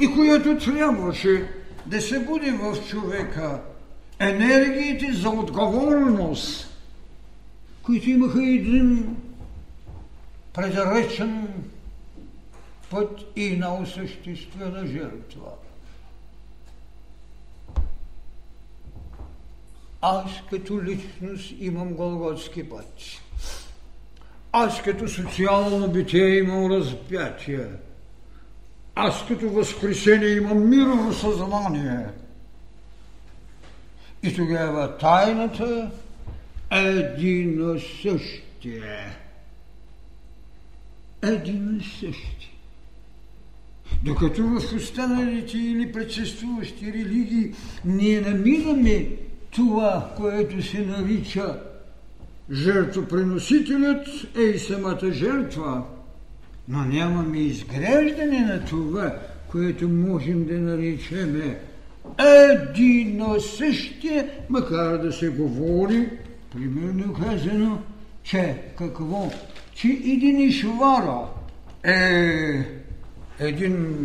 и 0.00 0.14
която 0.14 0.58
трябваше 0.58 1.48
да 1.86 2.00
се 2.00 2.20
буди 2.20 2.50
в 2.50 2.76
човека 2.88 3.60
енергиите 4.18 5.12
за 5.12 5.30
отговорност– 5.30 6.70
които 7.84 8.10
имаха 8.10 8.42
един 8.42 9.16
предречен 10.52 11.48
път 12.90 13.20
и 13.36 13.56
на 13.56 13.74
осъществена 13.74 14.86
жертва. 14.86 15.50
Аз 20.06 20.30
като 20.50 20.82
личност 20.82 21.54
имам 21.60 21.94
Голготски 21.94 22.68
път. 22.68 22.94
Аз 24.52 24.82
като 24.82 25.08
социално 25.08 25.88
битие 25.88 26.38
имам 26.38 26.72
разпятие. 26.72 27.66
Аз 28.94 29.26
като 29.26 29.48
възкресение 29.48 30.28
имам 30.28 30.68
мирово 30.68 31.12
съзнание. 31.12 32.06
И 34.22 34.34
тогава 34.34 34.98
тайната 34.98 35.90
едино 36.70 37.80
същие. 37.80 39.16
Едино 41.22 41.82
същие. 41.82 42.54
Докато 44.02 44.42
в 44.42 44.74
останалите 44.76 45.58
или 45.58 45.92
предшествуващи 45.92 46.92
религии 46.92 47.54
ние 47.84 48.20
намираме 48.20 49.23
това, 49.54 50.10
което 50.16 50.62
се 50.62 50.78
нарича 50.78 51.60
жертвоприносителят 52.52 54.08
е 54.36 54.42
и 54.42 54.58
самата 54.58 55.12
жертва, 55.12 55.82
но 56.68 56.84
нямаме 56.84 57.38
изграждане 57.38 58.40
на 58.40 58.64
това, 58.64 59.16
което 59.50 59.88
можем 59.88 60.46
да 60.46 60.54
наричаме 60.54 61.58
едино 62.18 63.40
същие, 63.40 64.28
макар 64.48 64.98
да 64.98 65.12
се 65.12 65.28
говори 65.28 66.08
примерно 66.52 67.14
казано, 67.14 67.78
че 68.22 68.62
какво? 68.78 69.30
Че 69.74 69.88
един 69.88 70.40
ишвара 70.40 71.20
е 71.84 72.04
един 73.40 73.96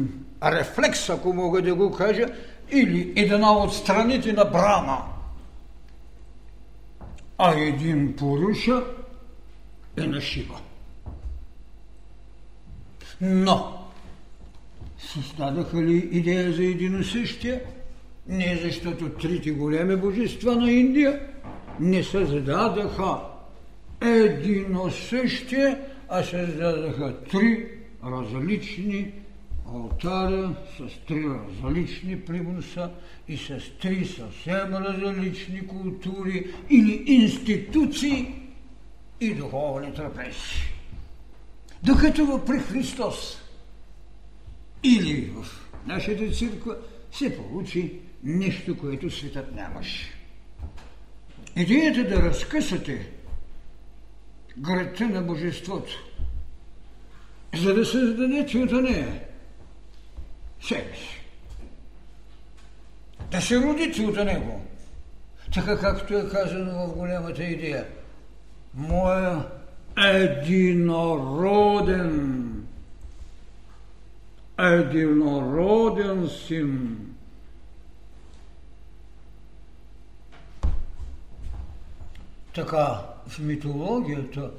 рефлекс, 0.43 1.09
ако 1.09 1.33
мога 1.33 1.62
да 1.62 1.75
го 1.75 1.91
кажа, 1.91 2.25
или 2.71 3.13
една 3.15 3.51
от 3.51 3.73
страните 3.73 4.33
на 4.33 4.45
Брама. 4.45 5.18
А 7.39 7.60
един 7.60 8.15
поруша 8.15 8.84
е 9.97 10.02
на 10.02 10.21
Шива. 10.21 10.60
Но, 13.21 13.88
създадаха 14.97 15.84
ли 15.84 16.10
идея 16.12 16.54
за 16.54 16.63
един 16.63 17.04
същия? 17.04 17.62
Не 18.28 18.60
защото 18.63 19.10
трите 19.10 19.52
големи 19.52 19.95
божества 19.95 20.56
на 20.56 20.71
Индия– 20.71 21.25
не 21.80 22.04
създадаха 22.04 23.19
едино 24.02 24.91
същие, 24.91 25.78
а 26.10 26.23
създадаха 26.23 27.15
три 27.31 27.67
различни 28.04 29.12
алтара 29.74 30.56
с 30.78 31.06
три 31.08 31.24
различни 31.24 32.20
примуса 32.20 32.92
и 33.28 33.38
с 33.38 33.60
три 33.82 34.06
съвсем 34.06 34.74
различни 34.74 35.67
култури 35.67 36.54
или 36.70 37.04
институции 37.08 38.36
и 39.22 39.34
духовни 39.34 39.94
трапези. 39.94 40.74
Докато 41.84 42.42
при 42.46 42.60
Христос 42.60 43.38
или 44.84 45.26
в 45.26 45.46
нашата 45.86 46.32
църква 46.32 46.78
се 47.12 47.38
получи 47.38 48.00
нещо, 48.24 48.78
което 48.78 49.10
светът 49.12 49.56
нямаше. 49.56 50.13
Идеята 51.56 52.04
да 52.10 52.24
разкъсате 52.24 53.12
градта 54.58 55.10
на 55.10 55.22
Божеството, 55.22 55.92
за 57.58 57.74
да 57.74 57.86
създадете 57.86 58.58
от 58.58 58.72
нея 58.72 59.29
себе 60.62 60.95
си. 60.95 61.21
да 63.31 63.41
се 63.41 63.62
родите 63.62 64.05
от 64.05 64.15
него. 64.15 64.65
Така 65.53 65.79
както 65.79 66.17
е 66.17 66.29
казано 66.29 66.87
в 66.87 66.93
голямата 66.93 67.43
идея. 67.43 67.87
Моя 68.73 69.45
единороден, 69.97 71.43
единороден 74.60 76.29
син. 76.29 76.97
Така 82.55 83.01
в 83.27 83.39
митологията 83.39 84.51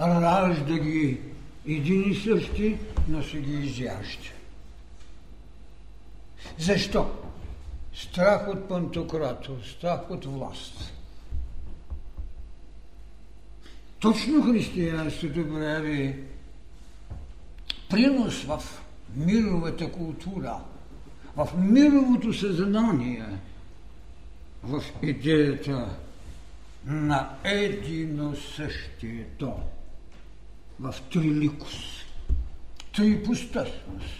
ражда 0.00 0.78
ги 0.78 1.20
един 1.66 2.10
и 2.10 2.14
същи, 2.14 2.78
но 3.08 3.22
се 3.22 3.40
ги 3.40 3.52
изяжда. 3.52 4.35
Защо? 6.58 7.10
Страх 7.94 8.48
от 8.48 8.68
пантократор, 8.68 9.56
страх 9.76 10.10
от 10.10 10.24
власт. 10.24 10.92
Точно 14.00 14.42
християнството 14.42 15.48
прави 15.48 16.24
принос 17.90 18.42
в 18.42 18.62
мировата 19.16 19.92
култура, 19.92 20.60
в 21.36 21.48
мировото 21.56 22.32
съзнание, 22.32 23.26
в 24.62 24.82
идеята 25.02 25.96
на 26.84 27.36
едино 27.44 28.36
същието, 28.36 29.52
в 30.80 30.94
триликост, 31.12 32.06
трипостъсност. 32.96 34.14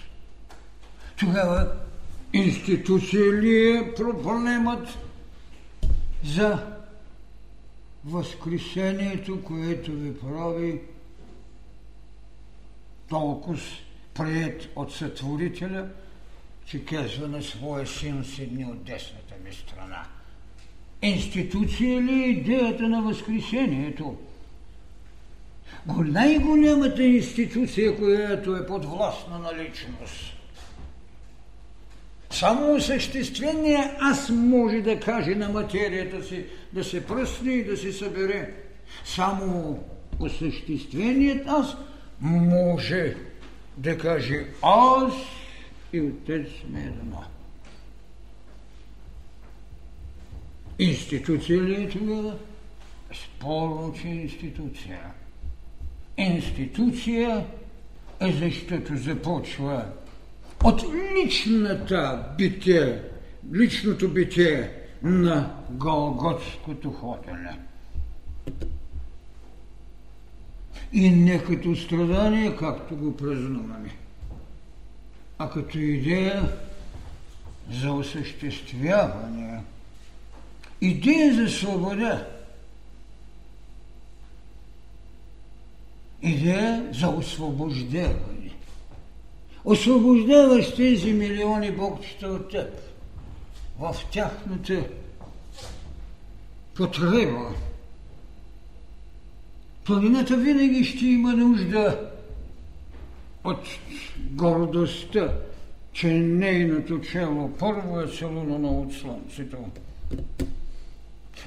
Тогава 1.19 1.86
институция 2.33 3.33
ли 3.33 3.71
е 3.71 3.95
проблемът 3.95 4.99
за 6.25 6.77
възкресението, 8.05 9.43
което 9.43 9.93
ви 9.93 10.19
прави 10.19 10.81
толкова 13.09 13.59
прият 14.15 14.69
от 14.77 14.93
сътворителя, 14.93 15.89
че 16.67 16.85
казва 16.85 17.29
на 17.29 17.43
своя 17.43 17.87
син 17.87 18.25
седни 18.25 18.65
от 18.65 18.85
десната 18.85 19.35
ми 19.45 19.55
страна. 19.55 20.07
Институция 21.03 22.03
ли 22.03 22.13
е 22.13 22.27
идеята 22.27 22.89
на 22.89 23.03
възкресението? 23.03 24.17
Най-голямата 25.97 27.03
институция, 27.03 27.97
която 27.97 28.57
е 28.57 28.67
подвластна 28.67 29.39
на 29.39 29.65
личност– 29.65 30.33
само 32.39 32.75
осъществения 32.75 33.97
аз 34.01 34.31
може 34.31 34.81
да 34.81 35.01
каже 35.01 35.35
на 35.35 35.49
материята 35.49 36.25
си 36.25 36.45
да 36.73 36.85
се 36.85 37.07
пръсне 37.07 37.53
и 37.53 37.65
да 37.65 37.77
се 37.77 37.93
събере. 37.93 38.55
Само 39.05 39.79
осъщественият 40.21 41.49
аз 41.49 41.77
може 42.21 43.17
да 43.77 43.99
каже 43.99 44.47
аз 44.63 45.13
и 45.93 46.01
отец 46.01 46.47
сме 46.61 46.81
едно. 46.81 47.23
Институция 50.79 51.63
ли 51.63 51.75
е 51.75 51.89
тогава? 51.89 52.39
Спорно, 53.15 53.95
че 54.03 54.09
е 54.09 54.15
институция. 54.15 55.01
Институция 56.17 57.47
е 58.21 58.33
защото 58.33 58.97
започва 58.97 59.85
от 60.65 60.83
личната 61.17 62.29
битие, 62.39 63.03
личното 63.55 64.09
битие 64.09 64.71
на 65.03 65.55
Голготското 65.71 66.91
ходене. 66.91 67.59
И 70.93 71.11
не 71.11 71.45
като 71.45 71.77
страдание, 71.77 72.57
както 72.57 72.97
го 72.97 73.17
празнуваме, 73.17 73.97
а 75.39 75.51
като 75.51 75.79
идея 75.79 76.53
за 77.71 77.93
осъществяване, 77.93 79.63
идея 80.81 81.35
за 81.35 81.51
свобода, 81.51 82.27
идея 86.23 86.89
за 86.93 87.09
освобождаване 87.09 88.36
освобождаваш 89.67 90.75
тези 90.75 91.13
милиони 91.13 91.71
богчета 91.71 92.27
от 92.27 92.51
теб 92.51 92.69
в 93.79 93.97
тяхната 94.13 94.85
потреба. 96.75 97.55
Планината 99.85 100.37
винаги 100.37 100.85
ще 100.85 101.07
има 101.07 101.33
нужда 101.33 102.11
от 103.45 103.67
гордостта, 104.31 105.33
че 105.93 106.07
нейното 106.13 107.01
чело 107.01 107.51
първо 107.59 108.01
е 108.01 108.07
целуно 108.07 108.81
от 108.81 108.95
слънцето. 108.95 109.57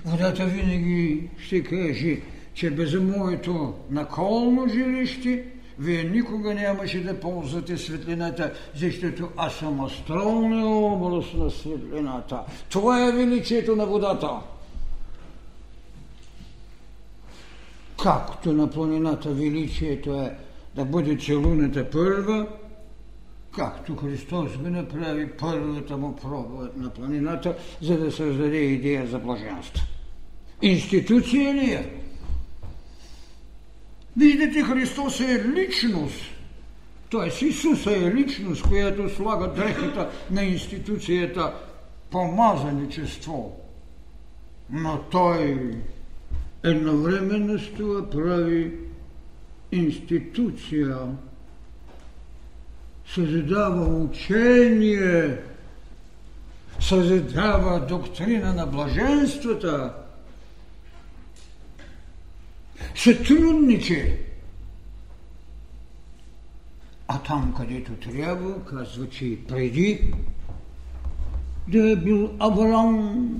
Водата 0.05 0.45
винаги 0.45 1.30
ще 1.38 1.63
каже, 1.63 2.22
че 2.53 2.72
без 2.72 2.93
моето 2.93 3.74
наколно 3.89 4.67
жилище 4.70 5.45
вие 5.80 6.03
никога 6.03 6.53
нямаше 6.53 7.03
да 7.03 7.19
ползвате 7.19 7.77
светлината, 7.77 8.53
защото 8.75 9.30
аз 9.38 9.53
съм 9.53 9.86
астралния 9.86 10.65
образ 10.65 11.34
на 11.34 11.49
светлината. 11.49 12.41
Това 12.69 13.07
е 13.07 13.11
величието 13.11 13.75
на 13.75 13.86
водата. 13.86 14.30
Както 18.03 18.53
на 18.53 18.69
планината 18.69 19.30
величието 19.30 20.13
е 20.13 20.36
да 20.75 20.86
бъде 20.86 21.17
целуната 21.17 21.89
първа, 21.89 22.47
както 23.55 23.95
Христос 23.95 24.57
го 24.57 24.69
направи 24.69 25.30
първата 25.32 25.97
му 25.97 26.15
проба 26.15 26.69
на 26.77 26.89
планината, 26.89 27.55
за 27.82 27.97
да 27.97 28.11
създаде 28.11 28.57
идея 28.57 29.07
за 29.07 29.19
блаженство. 29.19 29.86
Институция 30.61 31.53
ли 31.53 31.71
е? 31.71 32.09
Виждате, 34.20 34.63
Христос 34.63 35.20
е 35.20 35.45
личност. 35.55 36.22
Тоест 37.09 37.41
Исус 37.41 37.86
е 37.86 38.13
личност, 38.15 38.63
която 38.63 39.09
слага 39.09 39.47
дрехата 39.47 40.09
на 40.32 40.43
институцията 40.43 41.53
помазаничество. 42.11 43.59
Но 44.70 44.99
Той 45.11 45.72
едновременно 46.63 47.59
с 47.59 47.67
това 47.78 48.09
прави 48.09 48.72
институция, 49.72 50.97
създава 53.13 53.86
учение, 53.86 55.38
създава 56.80 57.80
доктрина 57.80 58.53
на 58.53 58.65
блаженствата– 58.65 59.93
сътрудниче. 62.96 64.18
А 67.08 67.24
там, 67.24 67.54
където 67.58 67.92
трябва, 67.92 68.66
казва, 68.66 69.10
че 69.10 69.38
преди 69.48 70.14
да 71.68 71.92
е 71.92 71.96
бил 71.96 72.32
Авраам, 72.40 73.36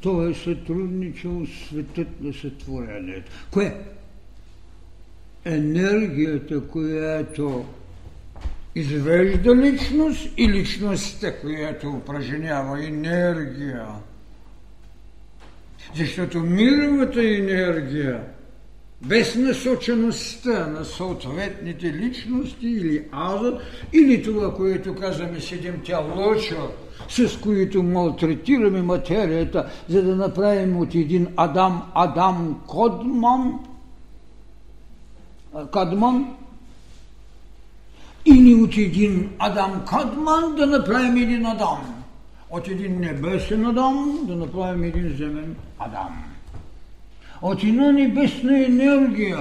той 0.00 0.30
е 0.30 0.34
сътрудничал 0.34 1.46
светът 1.46 2.20
на 2.20 2.32
сътворението. 2.32 3.32
Кое? 3.50 3.76
Енергията, 5.44 6.68
която 6.68 7.64
извежда 8.74 9.56
личност 9.56 10.28
и 10.36 10.48
личността, 10.48 11.40
която 11.40 11.90
упражнява 11.90 12.86
енергия. 12.86 13.86
Защото 15.94 16.40
мировата 16.40 17.20
енергия 17.22 18.24
без 19.06 19.34
насочеността 19.34 20.66
на 20.66 20.84
съответните 20.84 21.92
личности 21.92 22.66
или 22.66 23.04
аза, 23.12 23.58
или 23.92 24.22
това, 24.22 24.54
което 24.54 24.94
казваме 24.94 25.40
седемте 25.40 25.94
лъча, 25.94 26.56
с 27.08 27.40
които 27.40 27.82
малтретираме 27.82 28.82
материята, 28.82 29.70
за 29.88 30.02
да 30.02 30.16
направим 30.16 30.76
от 30.76 30.94
един 30.94 31.28
Адам 31.36 31.82
Адам 31.94 32.60
Кодман, 32.66 33.58
Кадман, 35.72 36.34
или 38.26 38.54
от 38.54 38.76
един 38.76 39.30
Адам 39.38 39.84
Кадман 39.88 40.54
да 40.56 40.66
направим 40.66 41.16
един 41.16 41.46
Адам. 41.46 41.94
От 42.50 42.68
един 42.68 43.00
небесен 43.00 43.66
Адам 43.66 44.18
да 44.22 44.36
направим 44.36 44.84
един 44.84 45.16
земен 45.16 45.56
Адам 45.78 46.31
от 47.42 47.62
една 47.62 47.92
небесна 47.92 48.64
енергия, 48.64 49.38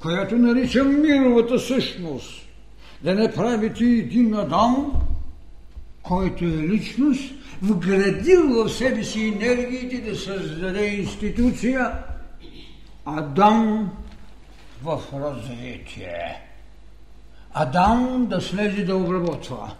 която 0.00 0.36
наричам 0.36 1.00
мировата 1.00 1.58
същност, 1.58 2.48
да 3.02 3.14
направите 3.14 3.84
един 3.84 4.34
Адам, 4.34 4.92
който 6.02 6.44
е 6.44 6.48
личност, 6.48 7.34
вградил 7.62 8.64
в 8.64 8.68
себе 8.68 9.04
си 9.04 9.26
енергиите 9.26 10.10
да 10.10 10.16
създаде 10.16 10.86
институция, 10.86 11.92
Адам 13.04 13.90
в 14.82 15.00
развитие. 15.12 16.42
Адам 17.54 18.26
да 18.26 18.40
слезе 18.40 18.84
да 18.84 18.96
обработва. 18.96 19.74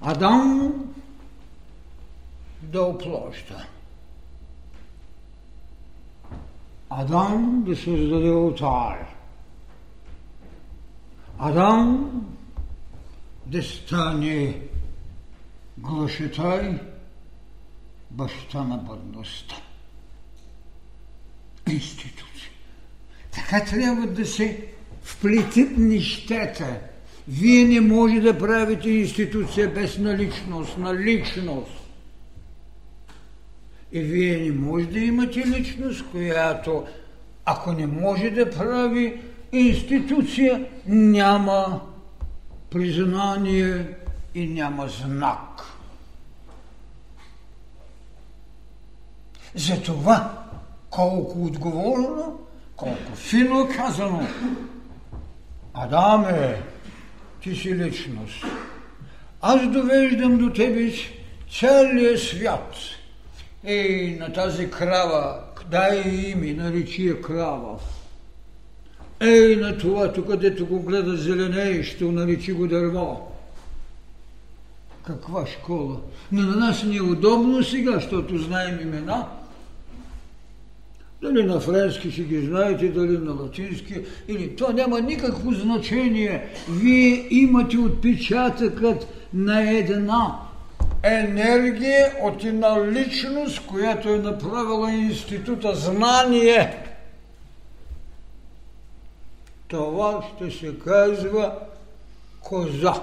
Адам 0.00 0.72
да 2.62 2.82
оплоща. 2.82 3.66
Адам 6.96 7.64
да 7.66 7.76
създаде 7.76 8.30
отар. 8.30 9.06
Адам 11.38 12.10
да 13.46 13.62
стане 13.62 14.60
глашетай, 15.78 16.80
баща 18.10 18.64
на 18.64 18.76
бъдността. 18.76 19.54
Институция. 21.70 22.50
Така 23.30 23.64
трябва 23.64 24.06
да 24.06 24.26
се 24.26 24.68
вплетят 25.02 25.78
нещата. 25.78 26.80
Вие 27.28 27.64
не 27.64 27.80
може 27.80 28.20
да 28.20 28.38
правите 28.38 28.90
институция 28.90 29.74
без 29.74 29.98
наличност, 29.98 30.78
наличност. 30.78 31.83
И 33.94 34.00
вие 34.00 34.36
не 34.38 34.52
може 34.52 34.86
да 34.86 34.98
имате 34.98 35.46
личност, 35.46 36.04
която, 36.10 36.86
ако 37.44 37.72
не 37.72 37.86
може 37.86 38.30
да 38.30 38.50
прави 38.50 39.20
институция, 39.52 40.66
няма 40.86 41.80
признание 42.70 43.86
и 44.34 44.46
няма 44.46 44.88
знак. 44.88 45.62
Затова 49.54 50.44
колко 50.90 51.44
отговорно, 51.44 52.40
колко 52.76 53.16
фино 53.16 53.68
казано, 53.76 54.26
Адаме, 55.74 56.62
ти 57.42 57.56
си 57.56 57.74
личност. 57.74 58.44
Аз 59.40 59.68
довеждам 59.68 60.38
до 60.38 60.52
тебе 60.52 60.92
целия 61.50 62.18
свят. 62.18 62.74
Ей, 63.64 64.16
на 64.20 64.32
тази 64.32 64.70
крава, 64.70 65.40
дай 65.70 66.02
име, 66.08 66.52
наричи 66.52 67.06
я 67.06 67.22
крава. 67.22 67.78
Ей, 69.20 69.56
на 69.56 69.78
това, 69.78 70.12
тук 70.12 70.26
където 70.30 70.66
го 70.66 70.80
гледа 70.80 71.16
зеленеещо, 71.16 72.12
наричи 72.12 72.52
го 72.52 72.66
дърво. 72.66 73.32
Каква 75.06 75.46
школа? 75.46 75.96
Но 76.32 76.42
на 76.42 76.56
нас 76.56 76.84
не 76.84 76.96
е 76.96 77.02
удобно 77.02 77.62
сега, 77.62 77.92
защото 77.92 78.38
знаем 78.38 78.80
имена. 78.82 79.26
Дали 81.22 81.42
на 81.42 81.60
френски 81.60 82.10
ще 82.10 82.22
ги 82.22 82.46
знаете, 82.46 82.88
дали 82.88 83.18
на 83.18 83.32
латински, 83.32 83.94
или 84.28 84.56
това 84.56 84.72
няма 84.72 85.00
никакво 85.00 85.52
значение. 85.52 86.48
Вие 86.68 87.26
имате 87.30 87.78
отпечатъкът 87.78 89.06
на 89.34 89.70
една 89.70 90.43
енергия 91.04 92.12
от 92.22 92.44
една 92.44 92.86
личност, 92.86 93.66
която 93.66 94.08
е 94.08 94.18
направила 94.18 94.92
института 94.92 95.74
знание. 95.74 96.84
Това 99.68 100.24
ще 100.36 100.50
се 100.50 100.78
казва 100.78 101.58
коза. 102.40 102.94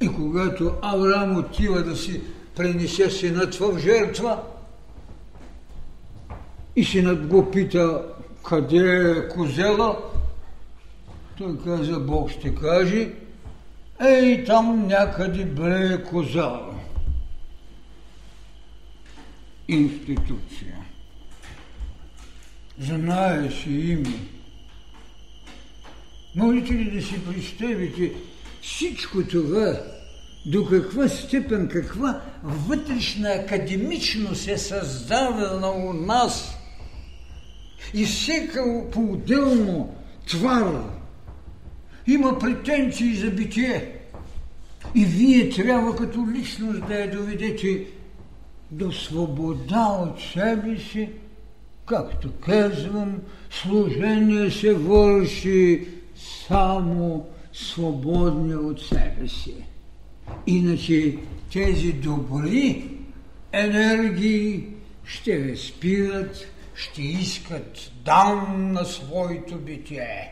И 0.00 0.08
когато 0.08 0.72
Авраам 0.82 1.38
отива 1.38 1.82
да 1.82 1.96
си 1.96 2.20
пренесе 2.56 3.10
синът 3.10 3.54
в 3.54 3.78
жертва, 3.78 4.38
и 6.76 6.84
синът 6.84 7.26
го 7.26 7.50
пита 7.50 8.02
къде 8.44 9.10
е 9.10 9.28
козела, 9.28 9.96
той 11.38 11.58
каза, 11.64 12.00
Бог 12.00 12.30
ще 12.30 12.54
каже, 12.54 13.12
ей, 14.00 14.44
там 14.44 14.86
някъде 14.86 15.44
бре 15.44 16.04
коза. 16.04 16.60
Институция. 19.68 20.76
Знаеш 22.78 23.66
име. 23.66 24.18
Можете 26.36 26.72
ли 26.72 26.90
да 26.90 27.02
си 27.02 27.24
представите 27.24 28.12
всичко 28.62 29.22
това, 29.22 29.80
до 30.46 30.66
каква 30.66 31.08
степен, 31.08 31.68
каква 31.68 32.20
вътрешна 32.42 33.28
академичност 33.28 34.48
е 34.48 34.58
създадена 34.58 35.70
у 35.70 35.92
нас 35.92 36.56
и 37.94 38.04
всека 38.04 38.90
по-отделно 38.92 39.94
твара 40.26 40.94
има 42.06 42.38
претенции 42.38 43.14
за 43.14 43.30
битие. 43.30 43.90
И 44.94 45.04
вие 45.04 45.50
трябва 45.50 45.96
като 45.96 46.26
личност 46.34 46.86
да 46.86 46.94
я 46.94 47.10
доведете 47.10 47.86
до 48.70 48.92
свобода 48.92 49.86
от 49.86 50.20
себе 50.20 50.78
си, 50.78 51.08
както 51.86 52.32
казвам, 52.32 53.20
служение 53.50 54.50
се 54.50 54.74
върши 54.74 55.86
само 56.48 57.26
свободни 57.52 58.54
от 58.54 58.80
себе 58.80 59.28
си. 59.28 59.54
Иначе 60.46 61.16
тези 61.52 61.92
добри 61.92 62.90
енергии 63.52 64.64
ще 65.04 65.36
ви 65.36 65.56
спират, 65.56 66.46
ще 66.74 67.02
искат 67.02 67.90
дан 68.04 68.72
на 68.72 68.84
своето 68.84 69.58
битие. 69.58 70.30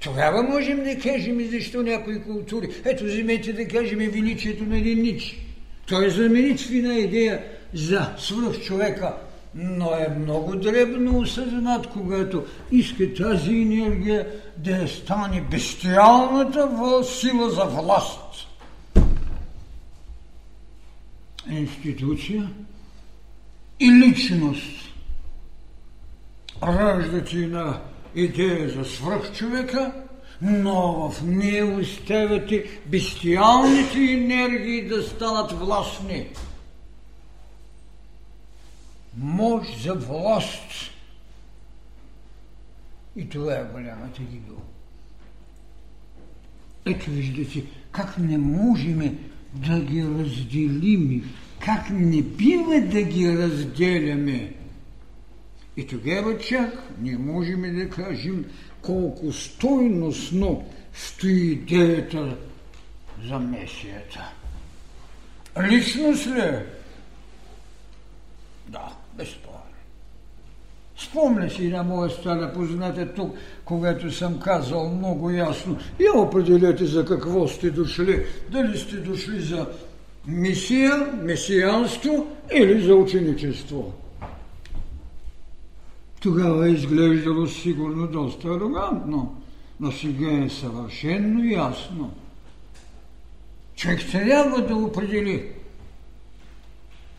Тогава 0.00 0.42
можем 0.42 0.84
да 0.84 0.98
кажем 0.98 1.40
и 1.40 1.44
защо 1.44 1.82
някои 1.82 2.22
култури. 2.22 2.68
Ето, 2.84 3.04
вземете 3.04 3.52
да 3.52 3.68
кажем 3.68 3.98
величието 3.98 4.64
на 4.64 4.78
един 4.78 5.02
Нич. 5.02 5.40
Той 5.86 6.06
е 6.06 6.10
знаменитствена 6.10 6.94
идея 6.94 7.44
за 7.74 8.10
свръх 8.18 8.60
човека 8.60 9.14
но 9.54 9.90
е 9.90 10.08
много 10.18 10.56
дребно 10.56 11.18
осъзнат, 11.18 11.86
когато 11.86 12.44
иска 12.70 13.14
тази 13.14 13.50
енергия 13.50 14.28
да 14.56 14.88
стане 14.88 15.40
бестиалната 15.50 16.68
сила 17.04 17.50
за 17.50 17.64
власт. 17.64 18.20
Институция 21.50 22.50
и 23.80 23.92
личност 23.92 24.94
раждат 26.62 27.32
на 27.32 27.80
идея 28.14 28.68
за 28.68 28.84
свръхчовека, 28.84 29.92
но 30.44 31.10
в 31.10 31.22
нея 31.26 31.66
оставяте 31.66 32.64
бестиалните 32.86 33.98
енергии 33.98 34.88
да 34.88 35.02
станат 35.02 35.52
властни 35.52 36.26
мощ 39.18 39.82
за 39.82 39.94
власт. 39.94 40.90
И 43.16 43.28
това 43.28 43.54
е 43.54 43.64
голямата 43.72 44.22
гибел. 44.22 44.62
Ето 46.86 47.10
виждате, 47.10 47.64
как 47.90 48.18
не 48.18 48.38
можем 48.38 49.18
да 49.54 49.80
ги 49.80 50.04
разделим, 50.04 51.32
как 51.60 51.90
не 51.90 52.22
бива 52.22 52.80
да 52.80 53.02
ги 53.02 53.38
разделяме. 53.38 54.54
И 55.76 55.86
тогава 55.86 56.38
чак 56.38 56.92
не 57.00 57.18
можем 57.18 57.76
да 57.76 57.90
кажем 57.90 58.44
колко 58.86 59.32
стойностно 59.32 60.64
стои 60.94 61.52
идеята 61.52 62.36
за 63.28 63.38
Месията. 63.38 64.32
Личност 65.62 66.26
ли? 66.26 66.40
Е? 66.40 66.66
Да 68.68 68.92
безспорно. 69.16 69.54
Спомня 70.98 71.50
си 71.50 71.64
една 71.64 71.82
моя 71.82 72.10
стара 72.10 72.52
позната 72.52 73.14
тук, 73.14 73.36
когато 73.64 74.12
съм 74.12 74.40
казал 74.40 74.88
много 74.90 75.30
ясно, 75.30 75.78
я 76.00 76.12
определете 76.12 76.84
за 76.84 77.04
какво 77.04 77.48
сте 77.48 77.70
дошли. 77.70 78.26
Дали 78.50 78.78
сте 78.78 78.96
дошли 78.96 79.40
за 79.40 79.66
мисия, 80.26 81.12
месиянство 81.22 82.26
или 82.54 82.82
за 82.82 82.94
ученичество. 82.94 83.92
Тогава 86.24 86.68
е 86.68 86.72
изглеждало 86.72 87.46
сигурно 87.46 88.06
доста 88.06 88.48
арогантно, 88.48 89.42
но 89.80 89.92
сега 89.92 90.44
е 90.44 90.50
съвършенно 90.50 91.44
ясно. 91.44 92.14
Човек 93.76 94.00
трябва 94.12 94.62
да 94.62 94.76
определи 94.76 95.52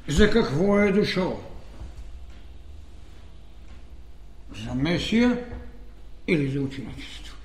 за 0.07 0.29
какво 0.29 0.79
е 0.79 0.91
дошъл. 0.91 1.41
за 4.65 4.75
Месия 4.75 5.45
или 6.27 6.51
за 6.51 6.61
ученичество. 6.61 7.37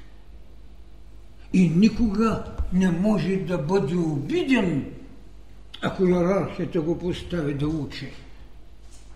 и 1.52 1.68
никога 1.68 2.44
не 2.72 2.90
може 2.90 3.36
да 3.36 3.58
бъде 3.58 3.96
обиден, 3.96 4.92
ако 5.82 6.04
иерархията 6.04 6.80
го 6.80 6.98
постави 6.98 7.54
да 7.54 7.68
учи. 7.68 8.12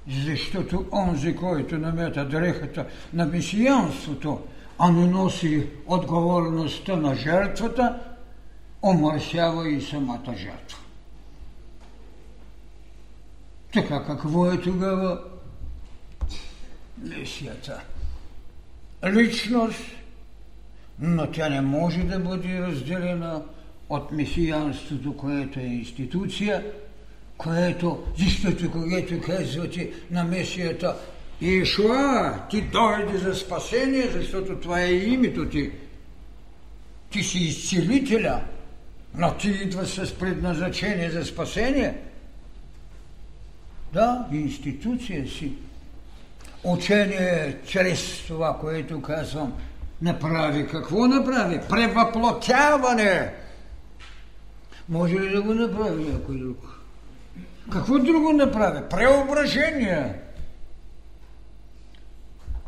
Защото 0.09 0.87
онзи, 0.93 1.37
който 1.37 1.79
намета 1.79 2.29
дрехата 2.29 2.87
на 3.13 3.27
месиянството, 3.27 4.41
а 4.79 4.91
не 4.91 5.07
носи 5.07 5.67
отговорността 5.87 6.97
на 6.97 7.15
жертвата, 7.15 8.01
омърсява 8.83 9.69
и 9.69 9.83
самата 9.83 10.35
жертва. 10.37 10.79
Така 13.73 14.05
какво 14.05 14.53
е 14.53 14.61
тогава 14.61 15.21
Месията? 16.99 17.81
Личност, 19.07 19.85
но 20.99 21.31
тя 21.31 21.49
не 21.49 21.61
може 21.61 22.03
да 22.03 22.19
бъде 22.19 22.61
разделена 22.61 23.43
от 23.89 24.13
месиянството, 24.13 25.17
което 25.17 25.61
е 25.61 25.63
институция, 25.63 26.73
което, 27.37 28.05
защото 28.19 28.71
когато 28.71 29.21
казвате 29.21 29.91
на 30.11 30.25
Месията 30.25 30.97
Ишуа, 31.41 32.35
ти 32.51 32.63
дойде 32.63 33.19
за 33.19 33.35
спасение, 33.35 34.11
защото 34.13 34.57
това 34.57 34.81
е 34.81 34.93
името 34.93 35.49
ти. 35.49 35.73
Ти 37.11 37.23
си 37.23 37.39
изцелителя, 37.39 38.41
но 39.15 39.35
ти 39.35 39.49
идваш 39.49 39.89
с 39.89 40.15
предназначение 40.19 41.11
за 41.11 41.25
спасение. 41.25 41.95
Да, 43.93 44.27
институция 44.33 45.29
си. 45.29 45.53
Учение 46.65 47.57
чрез 47.67 48.27
това, 48.27 48.59
което 48.61 49.03
казвам, 49.03 49.53
направи. 50.03 50.67
Какво 50.67 51.07
направи? 51.07 51.61
Превъплотяване. 51.69 53.35
Може 54.89 55.15
ли 55.15 55.29
да 55.29 55.43
го 55.43 55.55
направи 55.55 56.05
някой 56.05 56.39
друг? 56.39 56.74
Какво 57.73 57.99
друго 57.99 58.33
направи? 58.33 58.89
Преображение. 58.91 60.15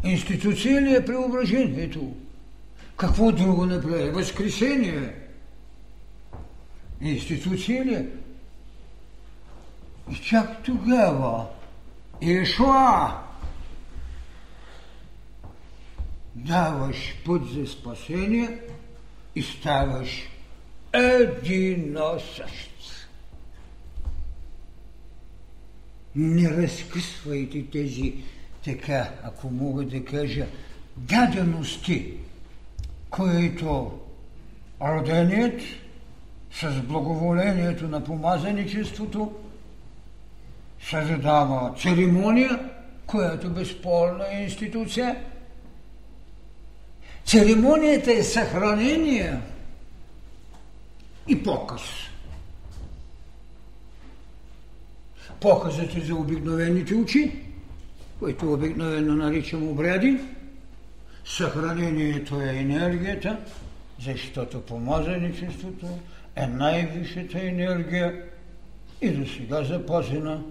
Институция 0.04 0.82
ли 0.82 0.94
е 0.94 1.04
преображението? 1.04 2.12
Какво 2.96 3.32
друго 3.32 3.66
направи? 3.66 4.10
Възкресение. 4.10 5.14
Институция 7.00 7.84
ли 7.84 7.94
е? 7.94 8.06
И 10.12 10.14
чак 10.14 10.62
тогава 10.62 11.46
Ишуа 12.20 13.26
даваш 16.34 17.14
път 17.26 17.42
за 17.48 17.66
спасение 17.66 18.58
и 19.34 19.42
ставаш 19.42 20.28
единосъщ. 20.92 22.75
Не 26.16 26.50
разкъсвайте 26.50 27.64
тези 27.72 28.14
така, 28.64 29.10
ако 29.22 29.50
мога 29.50 29.84
да 29.84 30.04
кажа, 30.04 30.46
дадености, 30.96 32.12
които 33.10 33.98
роденият 34.80 35.60
с 36.52 36.82
благоволението 36.82 37.88
на 37.88 38.04
помазаничеството 38.04 39.32
създава 40.90 41.74
церемония, 41.78 42.70
която 43.06 43.50
безспорна 43.50 44.24
е 44.32 44.42
институция. 44.42 45.16
Церемонията 47.24 48.12
е 48.12 48.22
съхранение 48.22 49.40
и 51.28 51.42
показ. 51.42 51.80
Показът 55.40 55.96
е 55.96 56.00
за 56.00 56.14
обикновените 56.14 56.94
очи, 56.94 57.32
които 58.18 58.52
обикновено 58.52 59.14
наричам 59.14 59.68
обряди. 59.68 60.18
Съхранението 61.24 62.40
е 62.40 62.56
енергията, 62.56 63.38
защото 64.04 64.60
помазаничеството 64.60 65.86
е 66.36 66.46
най-висшата 66.46 67.42
енергия 67.42 68.22
и 69.00 69.10
до 69.10 69.26
сега 69.26 69.64
запазена, 69.64 70.42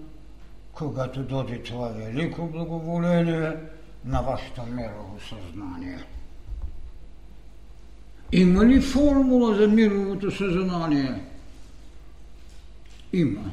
когато 0.73 1.23
доди 1.23 1.63
това 1.63 1.87
велико 1.87 2.47
благоволение 2.47 3.51
на 4.05 4.21
вашето 4.21 4.61
мирово 4.63 5.19
съзнание. 5.19 6.03
Има 8.31 8.65
ли 8.65 8.81
формула 8.81 9.55
за 9.55 9.67
мировото 9.67 10.31
съзнание? 10.31 11.21
Има. 13.13 13.51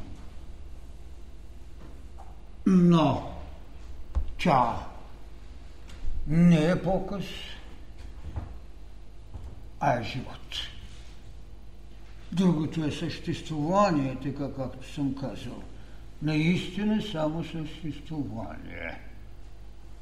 Но 2.74 3.30
тя 4.38 4.76
не 6.26 6.70
е 6.70 6.82
показ, 6.82 7.24
а 9.80 10.00
е 10.00 10.02
живот. 10.02 10.56
Другото 12.32 12.84
е 12.84 12.90
съществувание, 12.90 14.16
така 14.22 14.52
както 14.56 14.94
съм 14.94 15.14
казал. 15.14 15.62
Наистина 16.22 17.02
само 17.02 17.44
съществувание. 17.44 19.00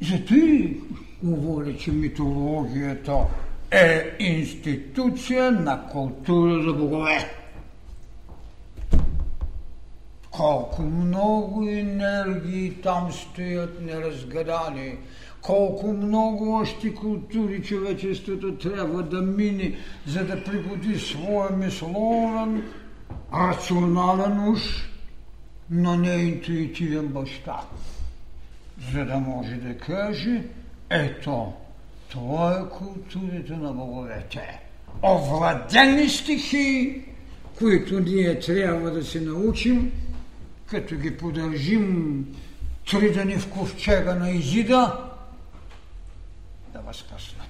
Зато 0.00 0.34
и 0.34 0.80
говоря, 1.22 1.76
че 1.76 1.92
митологията 1.92 3.26
е 3.70 4.16
институция 4.18 5.50
на 5.50 5.86
култура 5.86 6.62
за 6.62 6.72
богове 6.72 7.39
колко 10.30 10.82
много 10.82 11.68
енергии 11.68 12.74
там 12.82 13.12
стоят 13.12 13.82
неразгадани, 13.82 14.96
колко 15.42 15.92
много 15.92 16.54
още 16.54 16.94
култури 16.94 17.62
човечеството 17.62 18.58
трябва 18.58 19.02
да 19.02 19.22
мине, 19.22 19.78
за 20.06 20.24
да 20.24 20.44
пригоди 20.44 20.98
своя 20.98 21.50
мисловен, 21.50 22.62
рационален 23.34 24.48
уж, 24.48 24.60
но 25.70 25.96
не 25.96 26.14
интуитивен 26.14 27.06
баща, 27.08 27.60
за 28.92 29.04
да 29.04 29.16
може 29.18 29.54
да 29.54 29.78
каже, 29.78 30.42
ето, 30.90 31.52
това 32.08 32.52
е 32.52 32.68
културата 32.68 33.56
на 33.56 33.72
боговете. 33.72 34.60
Овладени 35.02 36.08
стихи, 36.08 37.02
които 37.58 38.00
ние 38.00 38.40
трябва 38.40 38.90
да 38.90 39.04
се 39.04 39.20
научим– 39.20 39.92
като 40.70 40.96
ги 40.96 41.16
подържим 41.16 42.26
три 42.90 43.12
дни 43.12 43.38
в 43.38 43.50
ковчега 43.50 44.14
на 44.14 44.30
Изида, 44.30 45.10
да 46.72 46.80
възкъснат. 46.80 47.46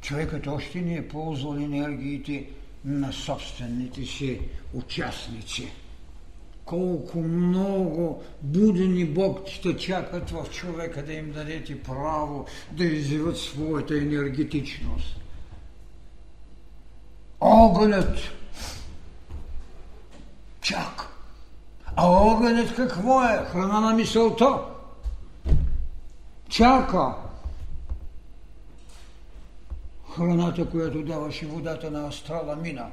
Човекът 0.00 0.46
още 0.46 0.80
не 0.80 0.94
е 0.94 1.08
ползвал 1.08 1.56
енергиите 1.56 2.46
на 2.84 3.12
собствените 3.12 4.04
си 4.06 4.40
участници. 4.72 5.72
Колко 6.64 7.18
много 7.18 8.22
будени 8.42 9.04
богчета 9.04 9.76
чакат 9.76 10.30
в 10.30 10.46
човека 10.52 11.04
да 11.04 11.12
им 11.12 11.32
дадете 11.32 11.82
право 11.82 12.46
да 12.72 12.84
изяват 12.84 13.38
своята 13.38 13.98
енергетичност. 13.98 15.20
Огънят 17.40 18.18
Чак. 20.64 21.08
А 21.96 22.06
огънят 22.06 22.76
какво 22.76 23.22
е? 23.22 23.46
Храна 23.52 23.80
на 23.80 23.92
мисълта. 23.94 24.58
Чака. 26.48 27.14
Храната, 30.16 30.70
която 30.70 31.02
даваше 31.02 31.46
водата 31.46 31.90
на 31.90 32.08
астрала 32.08 32.56
мина. 32.56 32.86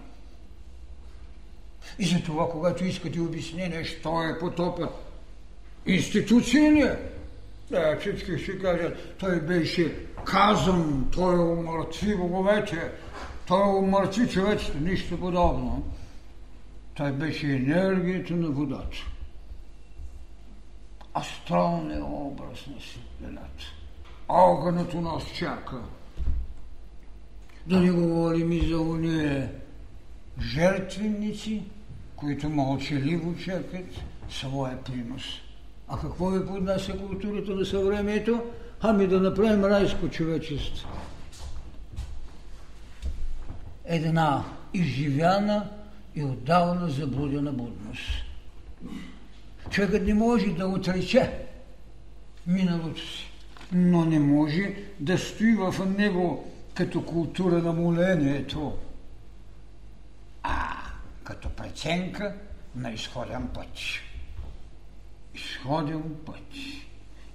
И 1.99 2.05
за 2.05 2.23
това, 2.23 2.49
когато 2.49 2.85
искате 2.85 3.19
обяснение, 3.19 3.83
що 3.83 4.23
е 4.23 4.39
потопът, 4.39 4.89
институция 5.85 6.71
ли 6.71 6.81
е? 6.81 6.99
Да, 7.69 7.97
всички 7.99 8.37
ще 8.37 8.59
кажат, 8.59 9.17
той 9.17 9.39
беше 9.39 10.05
казан, 10.25 11.09
той 11.11 11.39
умъртви 11.39 12.17
боговете, 12.17 12.91
той 13.47 13.77
умъртви 13.77 14.29
човечето, 14.29 14.77
нищо 14.79 15.19
подобно. 15.19 15.83
Той 16.93 17.11
беше 17.11 17.47
енергията 17.47 18.33
на 18.33 18.49
водата. 18.49 18.97
Астралният 21.17 22.03
образ 22.03 22.67
на 22.67 22.81
светлината. 22.81 23.63
Огънато 24.27 25.01
нас 25.01 25.23
чака. 25.33 25.81
Да 27.65 27.79
не 27.79 27.91
говорим 27.91 28.51
и 28.51 28.67
за 28.67 28.79
уния 28.79 29.51
жертвенници, 30.41 31.63
които 32.15 32.49
мълчаливо 32.49 33.35
чакат 33.37 33.85
своя 34.29 34.83
принос. 34.83 35.23
А 35.87 35.99
какво 35.99 36.29
ви 36.29 36.47
поднася 36.47 36.97
културата 36.97 37.51
на 37.51 37.65
съвремието? 37.65 38.43
Ами 38.81 39.07
да 39.07 39.19
направим 39.19 39.65
райско 39.65 40.09
човечество. 40.09 40.89
една 43.91 44.43
изживяна 44.73 45.69
и 46.15 46.23
отдавна 46.23 46.89
заблудена 46.89 47.51
будност. 47.51 48.01
Човекът 49.69 50.07
не 50.07 50.13
може 50.13 50.47
да 50.47 50.67
отрече 50.67 51.31
миналото 52.47 53.01
си, 53.01 53.31
но 53.71 54.05
не 54.05 54.19
може 54.19 54.75
да 54.99 55.17
стои 55.17 55.53
в 55.53 55.85
него 55.97 56.51
като 56.73 57.05
култура 57.05 57.57
на 57.57 57.73
молението, 57.73 58.77
а 60.43 60.77
като 61.23 61.49
преценка 61.49 62.35
на 62.75 62.91
изходен 62.91 63.47
път. 63.53 63.67
Изходен 65.35 66.03
път. 66.25 66.47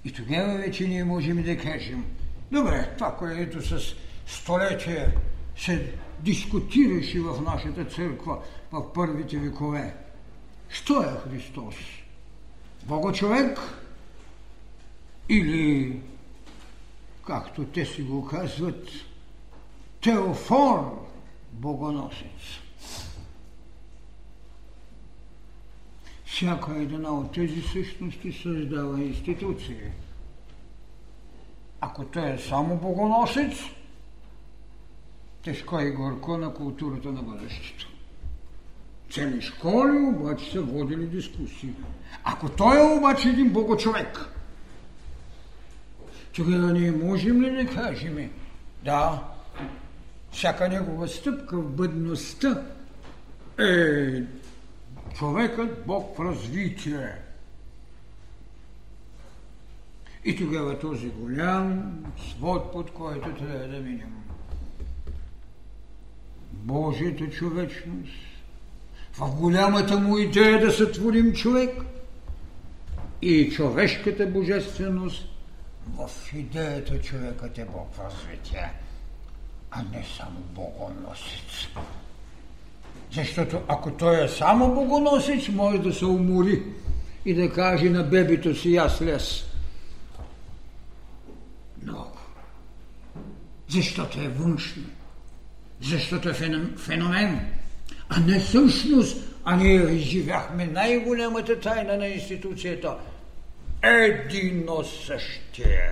И 0.05 0.11
тогава 0.11 0.57
вече 0.57 0.87
ние 0.87 1.03
можем 1.03 1.43
да 1.43 1.57
кажем, 1.57 2.05
добре, 2.51 2.93
това, 2.97 3.15
което 3.15 3.61
с 3.61 3.95
столетия 4.27 5.13
се 5.57 5.93
дискутираше 6.19 7.19
в 7.19 7.41
нашата 7.41 7.85
църква 7.85 8.39
в 8.71 8.93
първите 8.93 9.37
векове. 9.37 9.95
Що 10.69 11.01
е 11.01 11.29
Христос? 11.29 11.75
Бога 12.85 13.13
човек 13.13 13.59
или, 15.29 15.99
както 17.27 17.65
те 17.65 17.85
си 17.85 18.01
го 18.01 18.25
казват, 18.25 18.87
Теофор, 20.01 21.07
богоносец. 21.51 22.59
Всяка 26.25 26.81
една 26.81 27.11
от 27.11 27.31
тези 27.31 27.61
същности 27.61 28.33
създава 28.33 29.03
институции. 29.03 29.91
Ако 31.81 32.05
той 32.05 32.33
е 32.33 32.37
само 32.37 32.77
богоносец, 32.77 33.57
тежко 35.43 35.79
и 35.79 35.91
горко 35.91 36.37
на 36.37 36.53
културата 36.53 37.11
на 37.11 37.21
бъдещето. 37.23 37.96
Цели 39.11 39.41
школи 39.41 39.97
обаче 39.97 40.51
са 40.51 40.61
водили 40.61 41.05
дискусии. 41.05 41.73
Ако 42.23 42.49
той 42.49 42.77
е 42.77 42.97
обаче 42.97 43.29
един 43.29 43.49
богочовек, 43.49 44.29
тогава 46.33 46.73
ние 46.73 46.91
можем 46.91 47.41
ли 47.41 47.63
да 47.63 47.73
кажем, 47.73 48.31
да, 48.83 49.23
всяка 50.31 50.69
негова 50.69 51.07
стъпка 51.07 51.57
в 51.57 51.71
бъдността 51.71 52.63
е 53.59 54.23
човекът 55.15 55.85
Бог 55.85 56.17
в 56.17 56.19
развитие. 56.19 57.15
И 60.25 60.35
тогава 60.35 60.79
този 60.79 61.09
голям 61.09 61.99
свод, 62.29 62.71
под 62.71 62.91
който 62.91 63.35
трябва 63.35 63.67
да 63.67 63.79
минем. 63.79 64.13
Божията 66.51 67.29
човечност, 67.29 68.36
в 69.17 69.35
голямата 69.35 69.99
му 69.99 70.17
идея 70.17 70.65
да 70.65 70.71
сътворим 70.71 71.33
човек 71.33 71.81
и 73.21 73.49
човешката 73.49 74.25
божественост 74.25 75.27
в 75.97 76.09
идеята 76.33 77.01
човекът 77.01 77.57
е 77.57 77.65
Бог 77.65 77.93
в 77.93 77.99
развитие, 77.99 78.73
а 79.71 79.83
не 79.83 80.05
само 80.17 80.39
богоносец. 80.39 81.67
Защото 83.11 83.61
ако 83.67 83.91
той 83.91 84.25
е 84.25 84.29
само 84.29 84.73
богоносец, 84.73 85.49
може 85.49 85.77
да 85.77 85.93
се 85.93 86.05
умори 86.05 86.63
и 87.25 87.33
да 87.33 87.53
каже 87.53 87.89
на 87.89 88.03
бебето 88.03 88.55
си, 88.55 88.75
аз 88.75 89.01
лес. 89.01 89.43
Много. 91.83 92.17
Защото 93.69 94.21
е 94.21 94.27
външно. 94.27 94.83
Защото 95.81 96.29
е 96.29 96.33
феномен, 96.77 97.51
а 98.09 98.19
не 98.19 98.39
същност. 98.39 99.17
А 99.43 99.55
ние 99.55 99.91
изживяхме 99.91 100.65
най-голямата 100.65 101.59
тайна 101.59 101.97
на 101.97 102.07
институцията. 102.07 102.97
Едино 103.83 104.83
същие. 104.83 105.89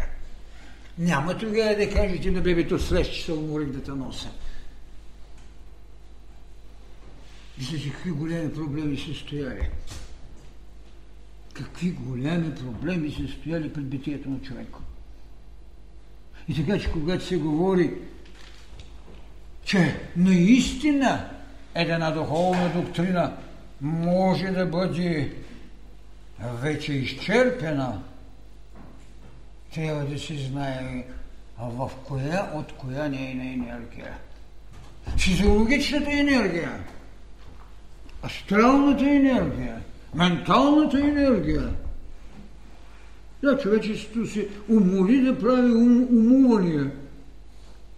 Няма 0.98 1.38
тогава 1.38 1.76
да 1.76 1.90
кажете 1.90 2.32
на 2.32 2.42
бебето 2.42 2.80
слез, 2.80 3.08
че 3.08 3.26
се 3.26 3.34
уморих 3.34 3.68
да 3.68 3.84
те 3.84 3.92
нося. 3.92 4.30
Вижте, 7.58 7.92
какви 7.92 8.12
големи 8.12 8.54
проблеми 8.54 8.98
са 8.98 9.14
стояли. 9.14 9.70
Какви 11.54 11.92
големи 11.92 12.56
проблеми 12.56 13.12
са 13.12 13.40
стояли 13.40 13.74
пред 13.74 13.90
битието 13.90 14.30
на 14.30 14.42
човека. 14.42 14.80
И 16.48 16.56
така, 16.56 16.80
че 16.80 16.92
когато 16.92 17.26
се 17.26 17.38
говори, 17.38 17.94
че 19.66 20.00
наистина 20.16 21.35
една 21.76 22.12
духовна 22.12 22.70
доктрина 22.76 23.34
може 23.82 24.48
да 24.48 24.66
бъде 24.66 25.32
вече 26.62 26.94
изчерпена, 26.94 28.02
трябва 29.74 30.06
да 30.06 30.20
се 30.20 30.38
знае 30.38 31.06
в 31.60 31.92
коя 32.08 32.50
от 32.54 32.72
коя 32.72 33.08
нейна 33.08 33.44
енергия. 33.44 34.18
Физиологичната 35.18 36.12
енергия– 36.12 36.72
астралната 38.26 39.10
енергия, 39.10 39.82
менталната 40.14 41.00
енергия. 41.00 41.74
Да, 43.44 43.58
човечеството 43.58 44.28
се 44.28 44.48
умоли 44.70 45.22
да 45.22 45.40
прави 45.40 45.72
ум, 45.72 46.08
умувания. 46.12 46.92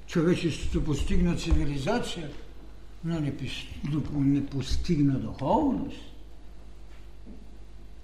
Човечеството 0.08 0.84
постигна 0.84 1.36
цивилизация, 1.36 2.30
но 3.08 3.20
не, 3.20 3.34
не 4.14 4.46
постигна 4.46 5.20
духовност 5.20 5.98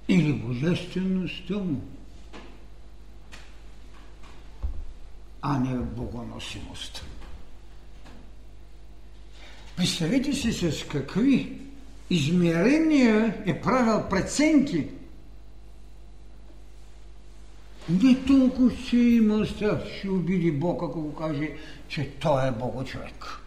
или 0.08 0.34
божествеността 0.34 1.54
му, 1.54 1.82
а 5.42 5.60
не 5.60 5.78
богоносимостта. 5.78 7.02
Представете 9.76 10.34
си 10.34 10.54
с 10.54 10.88
какви 10.88 11.60
измерения 12.10 13.44
е 13.46 13.62
правил 13.62 14.10
преценки. 14.10 14.88
Не 17.90 18.26
толкова 18.26 18.72
ще 18.72 18.98
има 18.98 19.46
страх, 19.46 19.80
ще 19.98 20.10
обиди 20.10 20.52
Бог, 20.52 20.84
ако 20.84 21.02
го 21.02 21.16
каже, 21.16 21.50
че 21.88 22.10
той 22.10 22.48
е 22.48 22.52
Богочовек. 22.52 23.43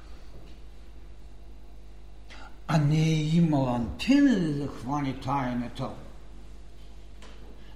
А 2.68 2.78
не 2.78 3.02
е 3.02 3.22
имал 3.36 3.74
антена 3.74 4.40
да 4.40 4.52
захване 4.52 5.14
тайната. 5.24 5.88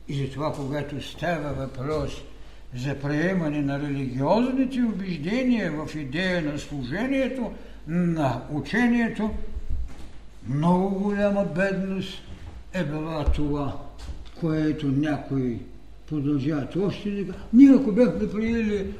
И 0.09 0.25
затова, 0.25 0.53
когато 0.53 1.03
става 1.03 1.53
въпрос 1.53 2.13
за 2.77 2.99
приемане 2.99 3.63
на 3.63 3.81
религиозните 3.81 4.83
убеждения 4.83 5.73
в 5.73 5.95
идея 5.95 6.43
на 6.43 6.59
служението, 6.59 7.53
на 7.87 8.43
учението, 8.53 9.31
много 10.49 11.01
голяма 11.01 11.45
бедност 11.45 12.23
е 12.73 12.85
била 12.85 13.25
това, 13.25 13.77
което 14.41 14.87
някои 14.87 15.59
продължават 16.09 16.77
още 16.77 17.27
Ние 17.53 17.75
ако 17.75 17.93
бяхме 17.93 18.31
приели 18.31 18.95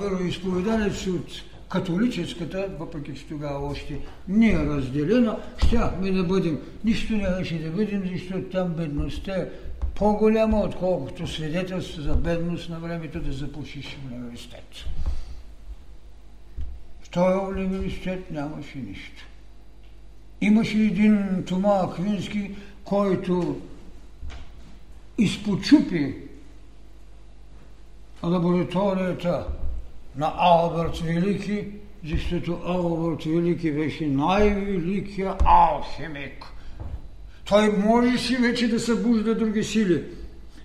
вероисповеданието 0.00 1.10
от 1.10 1.53
католическата, 1.74 2.68
въпреки 2.78 3.14
че 3.14 3.26
тогава 3.26 3.66
още 3.66 4.00
не 4.28 4.50
е 4.50 4.66
разделена, 4.66 5.38
щяхме 5.66 6.10
да 6.10 6.24
бъдем. 6.24 6.60
Нищо 6.84 7.12
нямаше 7.12 7.58
да 7.58 7.70
бъдем, 7.70 8.10
защото 8.12 8.42
там 8.42 8.68
бедността 8.68 9.32
е 9.32 9.48
по-голяма, 9.94 10.60
отколкото 10.60 11.26
свидетелство 11.26 12.02
за 12.02 12.14
бедност 12.14 12.70
на 12.70 12.78
времето 12.78 13.20
да 13.20 13.32
запушиш 13.32 13.98
университет. 14.12 14.84
В 17.02 17.10
този 17.10 17.38
университет 17.38 18.30
нямаше 18.30 18.78
нищо. 18.78 19.26
Имаше 20.40 20.78
един 20.78 21.44
Тома 21.46 21.80
Аквински, 21.84 22.50
който 22.84 23.60
изпочупи 25.18 26.16
лабораторията 28.22 29.46
на 30.16 30.32
Алберт 30.36 30.98
Велики, 30.98 31.66
защото 32.04 32.58
Алберт 32.66 33.24
Велики 33.24 33.72
беше 33.72 34.06
най-великият 34.06 35.42
алхимик. 35.44 36.44
Той 37.44 37.68
можеше 37.68 38.36
вече 38.36 38.68
да 38.68 38.80
събужда 38.80 39.34
други 39.34 39.64
сили. 39.64 40.04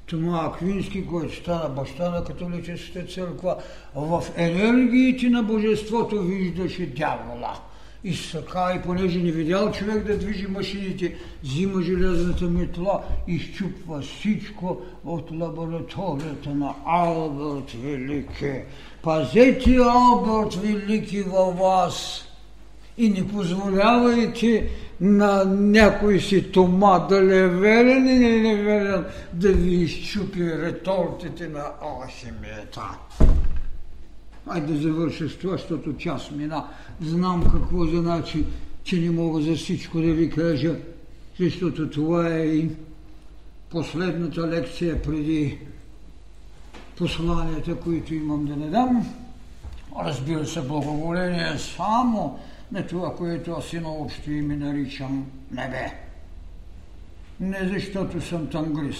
Тома 0.05 0.45
Аквински, 0.45 1.07
който 1.07 1.35
стана 1.35 1.69
баща 1.69 2.09
на 2.09 2.23
католическата 2.23 3.05
църква, 3.05 3.55
в 3.95 4.23
енергиите 4.35 5.29
на 5.29 5.43
божеството 5.43 6.21
виждаше 6.21 6.85
дявола 6.85 7.59
изсъка 8.03 8.73
и 8.75 8.81
понеже 8.81 9.19
не 9.19 9.31
видял 9.31 9.71
човек 9.71 10.03
да 10.03 10.17
движи 10.17 10.47
машините, 10.47 11.15
взима 11.43 11.81
железната 11.81 12.45
метла, 12.45 13.01
изчупва 13.27 14.01
всичко 14.01 14.81
от 15.05 15.31
лабораторията 15.31 16.49
на 16.49 16.75
Алберт 16.85 17.71
Велики. 17.71 18.61
Пазете 19.03 19.75
Алберт 19.75 20.55
Велики 20.55 21.21
във 21.21 21.57
вас 21.57 22.25
И 22.97 23.09
не 23.09 23.27
позволявайте 23.27 24.69
на 25.01 25.45
някой 25.45 26.19
си 26.19 26.51
тома 26.51 26.99
дали 26.99 27.37
е 27.37 27.47
верен 27.47 28.07
или 28.07 28.41
не 28.41 28.63
верен 28.63 29.05
да 29.33 29.51
ви 29.53 29.75
изчупи 29.75 30.57
ретортите 30.57 31.47
на 31.47 31.63
алхимията. 31.81 32.97
Айде 34.47 34.73
да 34.73 34.81
завърша 34.81 35.29
с 35.29 35.35
това, 35.35 35.51
защото 35.51 35.97
час 35.97 36.31
мина. 36.31 36.67
Знам 37.01 37.43
какво 37.51 37.85
значи, 37.85 38.45
че 38.83 38.99
не 38.99 39.11
мога 39.11 39.41
за 39.41 39.55
всичко 39.55 39.97
да 39.97 40.13
ви 40.13 40.29
кажа, 40.29 40.75
защото 41.39 41.89
това 41.89 42.35
е 42.35 42.67
последната 43.69 44.47
лекция 44.47 45.01
преди 45.01 45.57
посланията, 46.99 47.75
които 47.75 48.15
имам 48.15 48.45
да 48.45 48.55
не 48.55 48.67
дам. 48.67 49.13
Разбира 49.99 50.45
се, 50.45 50.61
благоволение 50.61 51.57
само 51.57 52.39
на 52.71 52.87
това, 52.87 53.15
което 53.15 53.51
аз 53.51 53.73
и 53.73 53.79
наобщо 53.79 54.31
име 54.31 54.55
наричам 54.55 55.25
небе. 55.51 55.93
Не 57.39 57.69
защото 57.73 58.21
съм 58.21 58.47
тангрис, 58.47 58.97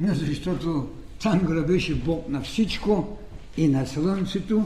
не 0.00 0.14
защото 0.14 0.88
Тангра 1.22 1.62
беше 1.62 1.94
Бог 1.94 2.28
на 2.28 2.40
всичко 2.40 3.18
и 3.56 3.68
на 3.68 3.86
слънцето 3.86 4.64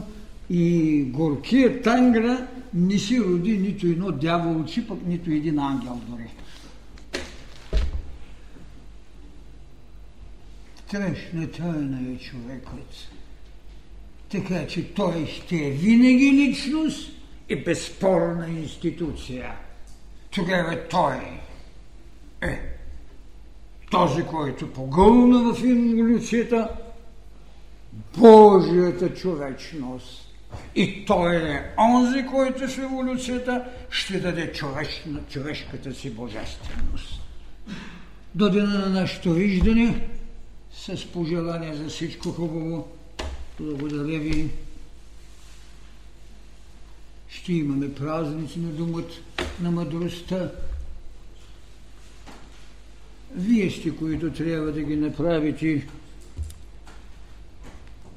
и 0.49 1.01
горкия 1.03 1.81
Тангра 1.81 2.47
не 2.73 2.97
си 2.97 3.21
роди 3.21 3.57
нито 3.57 3.87
едно 3.87 4.11
дяволче, 4.11 4.87
пък 4.87 4.97
нито 5.07 5.31
един 5.31 5.59
ангел 5.59 6.01
дори. 6.07 6.29
Трешната 10.91 11.63
е 12.11 12.17
човекът. 12.17 13.09
Така 14.29 14.67
че 14.67 14.93
той 14.93 15.25
ще 15.25 15.55
е 15.55 15.71
винаги 15.71 16.31
личност 16.31 17.11
и 17.49 17.55
безспорна 17.55 18.49
институция. 18.49 19.53
Тогава 20.31 20.87
той 20.89 21.15
е 22.41 22.59
този, 23.91 24.23
който 24.23 24.73
погълна 24.73 25.53
в 25.53 25.63
еволюцията 25.63 26.69
Божията 28.17 29.13
човечност. 29.13 30.27
И 30.75 31.05
той 31.05 31.35
е 31.35 31.63
онзи, 31.77 32.25
който 32.25 32.67
в 32.67 32.77
еволюцията 32.77 33.65
ще 33.89 34.19
даде 34.19 34.51
човешна, 34.53 35.19
човешката 35.29 35.93
си 35.93 36.09
божественост. 36.09 37.21
До 38.35 38.49
на 38.49 38.89
нашето 38.89 39.33
виждане, 39.33 40.07
с 40.85 41.05
пожелание 41.05 41.73
за 41.73 41.89
всичко 41.89 42.31
хубаво, 42.31 42.87
благодаря 43.59 44.19
ви. 44.19 44.49
Ще 47.29 47.53
имаме 47.53 47.95
празници 47.95 48.59
на 48.59 48.69
думата 48.69 49.13
на 49.61 49.71
мъдростта. 49.71 50.51
Вие 53.35 53.71
сте, 53.71 53.95
които 53.95 54.31
трябва 54.31 54.71
да 54.71 54.81
ги 54.81 54.95
направите 54.95 55.87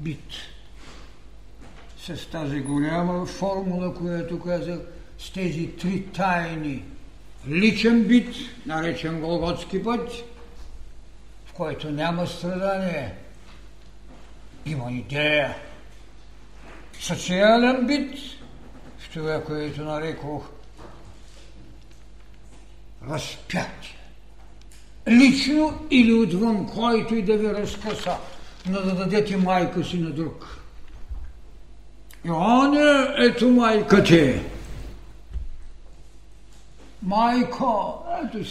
бит. 0.00 0.32
С 1.98 2.26
тази 2.30 2.60
голяма 2.60 3.26
формула, 3.26 3.94
която 3.94 4.40
казах, 4.40 4.78
с 5.18 5.30
тези 5.30 5.66
три 5.66 6.02
тайни. 6.02 6.84
Личен 7.48 8.04
бит, 8.04 8.34
наречен 8.66 9.20
Голготски 9.20 9.82
път, 9.82 10.33
който 11.54 11.90
няма 11.90 12.26
страдание, 12.26 13.14
има 14.66 14.92
идея. 14.92 15.56
Социален 17.00 17.86
бит, 17.86 18.18
в 18.98 19.12
това, 19.12 19.44
което 19.44 19.84
нарекох 19.84 20.50
разпятие. 23.08 23.98
Лично 25.08 25.86
или 25.90 26.12
отвън, 26.12 26.66
който 26.74 27.14
и 27.14 27.22
да 27.22 27.36
ви 27.36 27.48
разкъса, 27.48 28.16
но 28.66 28.80
да 28.80 28.94
дадете 28.94 29.36
майка 29.36 29.84
си 29.84 29.98
на 29.98 30.10
друг. 30.10 30.58
Йоанне, 32.24 33.14
ето 33.18 33.50
майка 33.50 34.04
ти. 34.04 34.40
Майко, 37.02 38.04
ето 38.24 38.44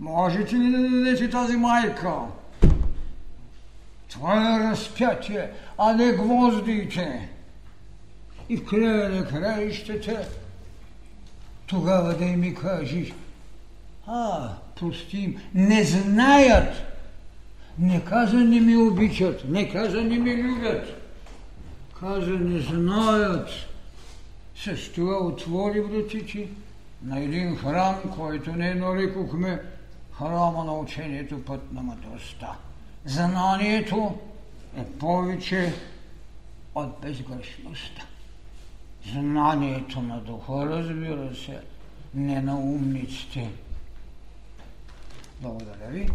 Можете 0.00 0.56
ли 0.56 0.70
да 0.70 0.88
дадете 0.88 1.30
тази 1.30 1.56
майка? 1.56 2.14
Това 4.10 4.56
е 4.56 4.70
разпятие, 4.70 5.50
а 5.78 5.92
не 5.92 6.12
гвоздите. 6.12 7.28
И 8.48 8.56
в 8.56 8.64
края 8.64 9.08
на 9.08 9.26
краищата 9.26 10.28
тогава 11.66 12.14
да 12.14 12.24
ми 12.24 12.54
кажеш, 12.54 13.12
а, 14.06 14.50
простим, 14.80 15.40
не 15.54 15.84
знаят. 15.84 16.74
Не 17.78 18.04
каза 18.04 18.36
не 18.36 18.60
ми 18.60 18.76
обичат, 18.76 19.44
не 19.48 19.72
каза 19.72 20.02
не 20.02 20.18
ми 20.18 20.34
любят. 20.34 20.86
Каза 22.00 22.30
не 22.30 22.60
знаят. 22.60 23.48
С 24.56 24.92
това 24.94 25.16
отвори 25.16 25.80
вратите 25.80 26.48
на 27.02 27.20
един 27.20 27.56
храм, 27.56 27.94
който 28.16 28.52
не 28.52 28.74
нарекохме 28.74 29.60
храма 30.18 30.64
на 30.64 30.72
учението 30.72 31.44
път 31.44 31.72
на 31.72 31.82
мъдростта. 31.82 32.56
Знанието 33.04 34.18
е 34.76 34.84
повече 34.84 35.74
от 36.74 37.00
безгрешността. 37.00 38.02
Знанието 39.12 40.02
на 40.02 40.20
духа, 40.20 40.66
разбира 40.66 41.34
се, 41.34 41.60
не 42.14 42.42
на 42.42 42.58
умниците. 42.58 43.50
Благодаря 45.40 45.88
ви. 45.88 46.08